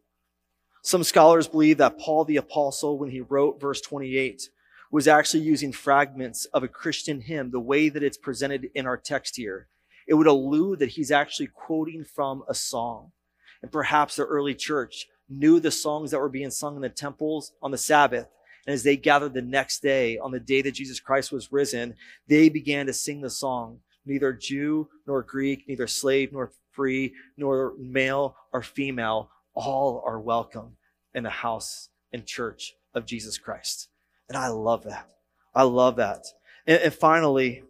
[0.89, 4.49] Some scholars believe that Paul the apostle, when he wrote verse 28,
[4.91, 8.97] was actually using fragments of a Christian hymn, the way that it's presented in our
[8.97, 9.69] text here.
[10.07, 13.13] It would allude that he's actually quoting from a song.
[13.61, 17.53] And perhaps the early church knew the songs that were being sung in the temples
[17.61, 18.29] on the Sabbath.
[18.67, 21.97] And as they gathered the next day, on the day that Jesus Christ was risen,
[22.29, 23.81] they began to sing the song.
[24.07, 29.29] Neither Jew nor Greek, neither slave nor free, nor male or female,
[29.59, 30.77] all are welcome
[31.15, 33.89] in the house and church of Jesus Christ.
[34.29, 35.11] And I love that.
[35.55, 36.27] I love that.
[36.67, 37.65] And, and finally,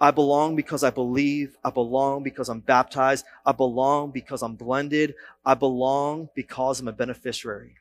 [0.00, 1.56] I belong because I believe.
[1.64, 3.24] I belong because I'm baptized.
[3.46, 5.14] I belong because I'm blended.
[5.44, 7.76] I belong because I'm a beneficiary.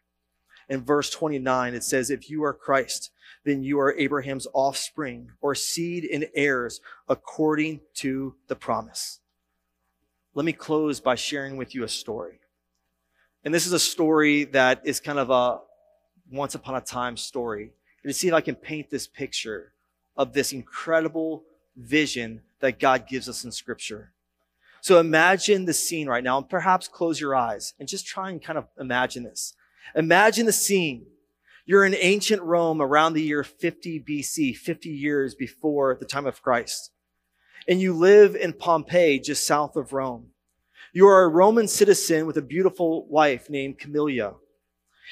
[0.70, 3.12] In verse 29, it says, If you are Christ,
[3.46, 9.20] then you are Abraham's offspring or seed and heirs according to the promise.
[10.34, 12.40] Let me close by sharing with you a story.
[13.48, 15.62] And this is a story that is kind of a
[16.30, 17.72] once upon a time story.
[18.04, 19.72] And to see if I can paint this picture
[20.18, 21.46] of this incredible
[21.78, 24.12] vision that God gives us in scripture.
[24.82, 28.44] So imagine the scene right now and perhaps close your eyes and just try and
[28.44, 29.54] kind of imagine this.
[29.96, 31.06] Imagine the scene.
[31.66, 36.42] You're in ancient Rome around the year 50 BC, 50 years before the time of
[36.42, 36.92] Christ.
[37.66, 40.32] And you live in Pompeii, just south of Rome.
[40.94, 44.36] You are a Roman citizen with a beautiful wife named Camilla.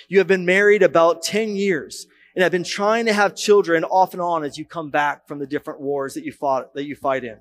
[0.07, 4.13] You have been married about 10 years and have been trying to have children off
[4.13, 6.95] and on as you come back from the different wars that you fought, that you
[6.95, 7.37] fight in.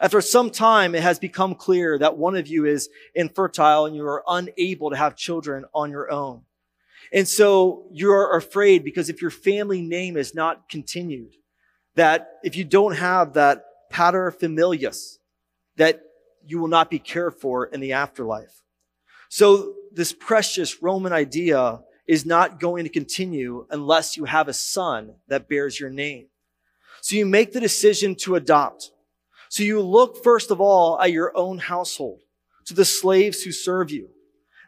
[0.00, 4.06] After some time, it has become clear that one of you is infertile and you
[4.06, 6.42] are unable to have children on your own.
[7.12, 11.32] And so you're afraid because if your family name is not continued,
[11.96, 15.18] that if you don't have that pater familias,
[15.76, 16.02] that
[16.50, 18.62] you will not be cared for in the afterlife.
[19.28, 25.14] So this precious Roman idea is not going to continue unless you have a son
[25.28, 26.26] that bears your name.
[27.02, 28.90] So you make the decision to adopt.
[29.48, 32.22] So you look first of all at your own household,
[32.66, 34.08] to the slaves who serve you.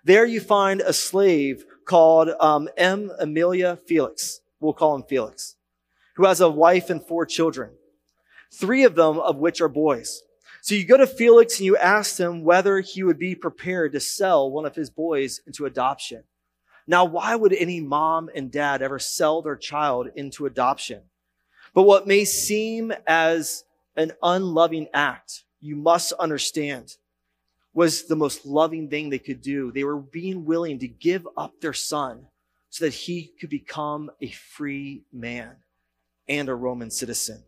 [0.04, 3.10] There you find a slave called um, M.
[3.18, 4.40] Amelia Felix.
[4.60, 5.56] We'll call him Felix,
[6.14, 7.70] who has a wife and four children,
[8.52, 10.22] three of them of which are boys.
[10.64, 14.00] So you go to Felix and you ask him whether he would be prepared to
[14.00, 16.22] sell one of his boys into adoption.
[16.86, 21.02] Now, why would any mom and dad ever sell their child into adoption?
[21.74, 23.64] But what may seem as
[23.96, 26.96] an unloving act, you must understand,
[27.74, 29.72] was the most loving thing they could do.
[29.72, 32.26] They were being willing to give up their son
[32.70, 35.56] so that he could become a free man
[36.28, 37.42] and a Roman citizen.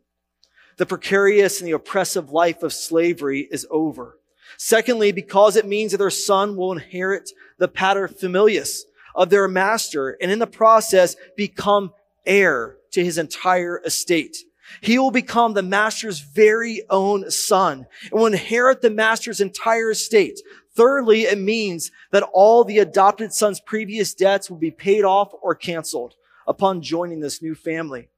[0.76, 4.18] The precarious and the oppressive life of slavery is over.
[4.56, 8.82] Secondly, because it means that their son will inherit the pater familias
[9.14, 11.92] of their master and in the process become
[12.26, 14.36] heir to his entire estate.
[14.80, 20.40] He will become the master's very own son and will inherit the master's entire estate.
[20.74, 25.54] Thirdly, it means that all the adopted son's previous debts will be paid off or
[25.54, 26.14] canceled
[26.46, 28.08] upon joining this new family.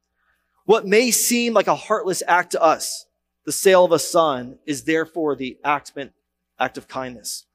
[0.67, 3.07] What may seem like a heartless act to us,
[3.45, 5.93] the sale of a son, is therefore the act
[6.77, 7.47] of kindness.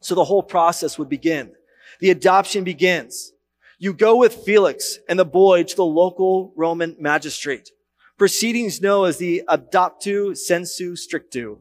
[0.00, 1.52] So the whole process would begin.
[2.00, 3.32] The adoption begins.
[3.78, 7.70] You go with Felix and the boy to the local Roman magistrate.
[8.18, 11.58] Proceedings known as the adoptu sensu strictu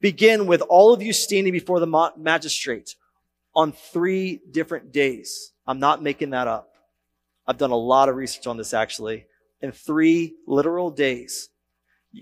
[0.00, 2.94] begin with all of you standing before the magistrate
[3.54, 5.52] on three different days.
[5.66, 6.74] I'm not making that up.
[7.46, 9.26] I've done a lot of research on this actually.
[9.64, 11.48] In three literal days,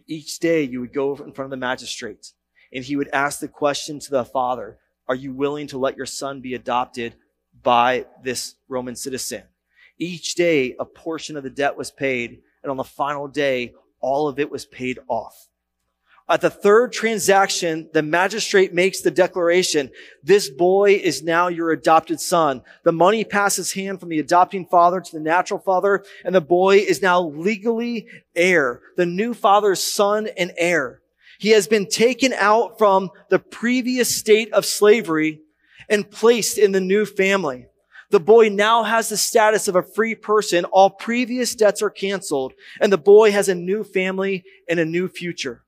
[0.07, 2.35] each day you would go in front of the magistrate
[2.73, 4.79] and he would ask the question to the father,
[5.09, 7.17] are you willing to let your son be adopted
[7.65, 9.43] by this Roman citizen?
[9.99, 12.43] Each day, a portion of the debt was paid.
[12.63, 15.49] And on the final day, all of it was paid off.
[16.29, 19.91] At the third transaction, the magistrate makes the declaration,
[20.23, 22.63] this boy is now your adopted son.
[22.85, 26.79] The money passes hand from the adopting father to the natural father, and the boy
[26.79, 28.07] is now legally
[28.37, 31.03] heir, the new father's son and heir.
[31.39, 35.41] He has been taken out from the previous state of slavery
[35.89, 37.67] and placed in the new family.
[38.11, 40.67] The boy now has the status of a free person.
[40.67, 45.09] All previous debts are canceled, and the boy has a new family and a new
[45.09, 45.65] future.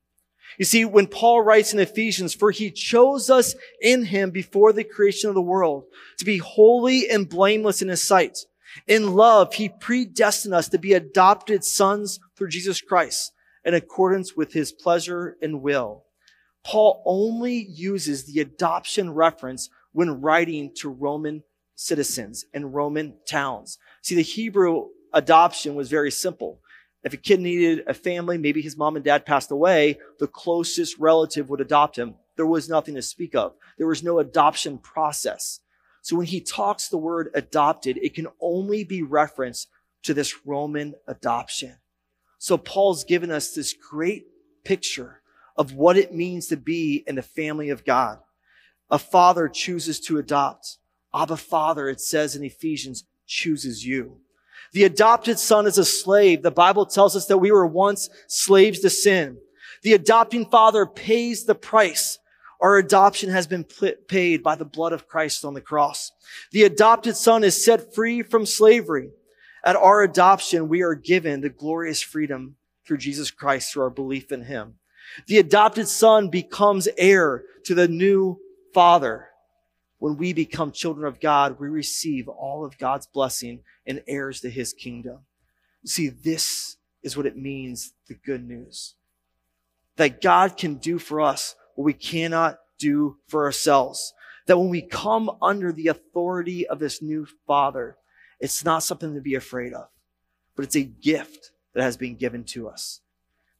[0.58, 4.84] You see, when Paul writes in Ephesians, for he chose us in him before the
[4.84, 5.84] creation of the world
[6.18, 8.38] to be holy and blameless in his sight.
[8.86, 13.32] In love, he predestined us to be adopted sons through Jesus Christ
[13.64, 16.04] in accordance with his pleasure and will.
[16.64, 21.42] Paul only uses the adoption reference when writing to Roman
[21.74, 23.78] citizens and Roman towns.
[24.02, 26.60] See, the Hebrew adoption was very simple.
[27.04, 30.98] If a kid needed a family, maybe his mom and dad passed away, the closest
[30.98, 32.14] relative would adopt him.
[32.36, 33.54] There was nothing to speak of.
[33.76, 35.60] There was no adoption process.
[36.00, 39.68] So when he talks the word adopted, it can only be referenced
[40.02, 41.76] to this Roman adoption.
[42.38, 44.26] So Paul's given us this great
[44.64, 45.20] picture
[45.56, 48.18] of what it means to be in the family of God.
[48.90, 50.78] A father chooses to adopt.
[51.14, 54.18] Abba Father, it says in Ephesians, chooses you.
[54.74, 56.42] The adopted son is a slave.
[56.42, 59.38] The Bible tells us that we were once slaves to sin.
[59.84, 62.18] The adopting father pays the price.
[62.60, 63.64] Our adoption has been
[64.08, 66.10] paid by the blood of Christ on the cross.
[66.50, 69.10] The adopted son is set free from slavery.
[69.64, 74.32] At our adoption, we are given the glorious freedom through Jesus Christ, through our belief
[74.32, 74.74] in him.
[75.28, 78.40] The adopted son becomes heir to the new
[78.72, 79.28] father.
[80.04, 84.50] When we become children of God, we receive all of God's blessing and heirs to
[84.50, 85.20] his kingdom.
[85.86, 88.96] See, this is what it means the good news
[89.96, 94.12] that God can do for us what we cannot do for ourselves.
[94.46, 97.96] That when we come under the authority of this new Father,
[98.38, 99.88] it's not something to be afraid of,
[100.54, 103.00] but it's a gift that has been given to us.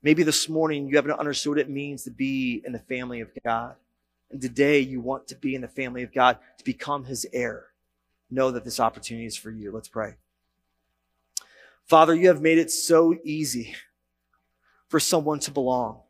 [0.02, 3.30] Maybe this morning you haven't understood what it means to be in the family of
[3.42, 3.76] God.
[4.34, 7.66] And today you want to be in the family of God, to become his heir.
[8.32, 9.70] Know that this opportunity is for you.
[9.70, 10.16] Let's pray.
[11.86, 13.76] Father, you have made it so easy
[14.88, 16.00] for someone to belong.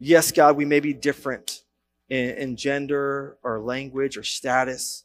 [0.00, 1.62] Yes, God, we may be different
[2.08, 5.04] in, in gender or language or status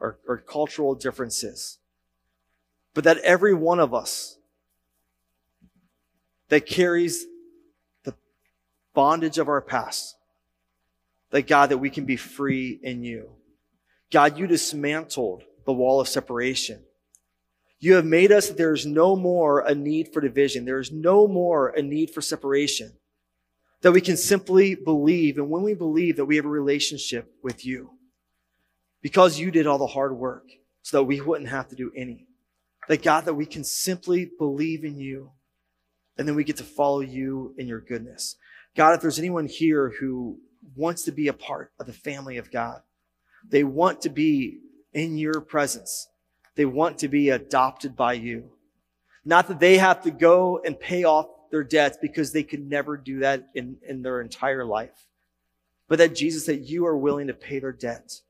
[0.00, 1.78] or, or cultural differences,
[2.92, 4.36] but that every one of us
[6.48, 7.24] that carries
[8.94, 10.16] bondage of our past,
[11.30, 13.30] that God, that we can be free in you.
[14.10, 16.82] God, you dismantled the wall of separation.
[17.78, 20.64] You have made us that there is no more a need for division.
[20.64, 22.92] There is no more a need for separation.
[23.82, 25.38] That we can simply believe.
[25.38, 27.92] And when we believe that we have a relationship with you,
[29.00, 30.44] because you did all the hard work
[30.82, 32.26] so that we wouldn't have to do any.
[32.88, 35.30] That God, that we can simply believe in you
[36.18, 38.36] and then we get to follow you in your goodness.
[38.76, 40.38] God, if there's anyone here who
[40.76, 42.80] wants to be a part of the family of God,
[43.48, 44.60] they want to be
[44.92, 46.08] in your presence.
[46.54, 48.50] They want to be adopted by you.
[49.24, 52.96] Not that they have to go and pay off their debts because they could never
[52.96, 55.06] do that in, in their entire life.
[55.88, 58.20] But that Jesus, that you are willing to pay their debt.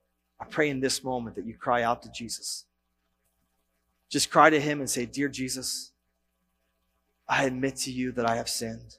[0.41, 2.65] I pray in this moment that you cry out to Jesus.
[4.09, 5.93] Just cry to him and say, Dear Jesus,
[7.29, 8.97] I admit to you that I have sinned.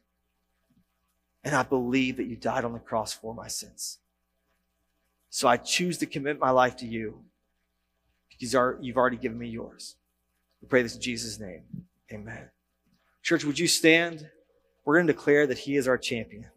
[1.43, 3.97] And I believe that you died on the cross for my sins.
[5.29, 7.23] So I choose to commit my life to you
[8.29, 9.95] because you've already given me yours.
[10.61, 11.63] We pray this in Jesus' name.
[12.11, 12.49] Amen.
[13.23, 14.29] Church, would you stand?
[14.83, 16.47] We're going to declare that He is our champion.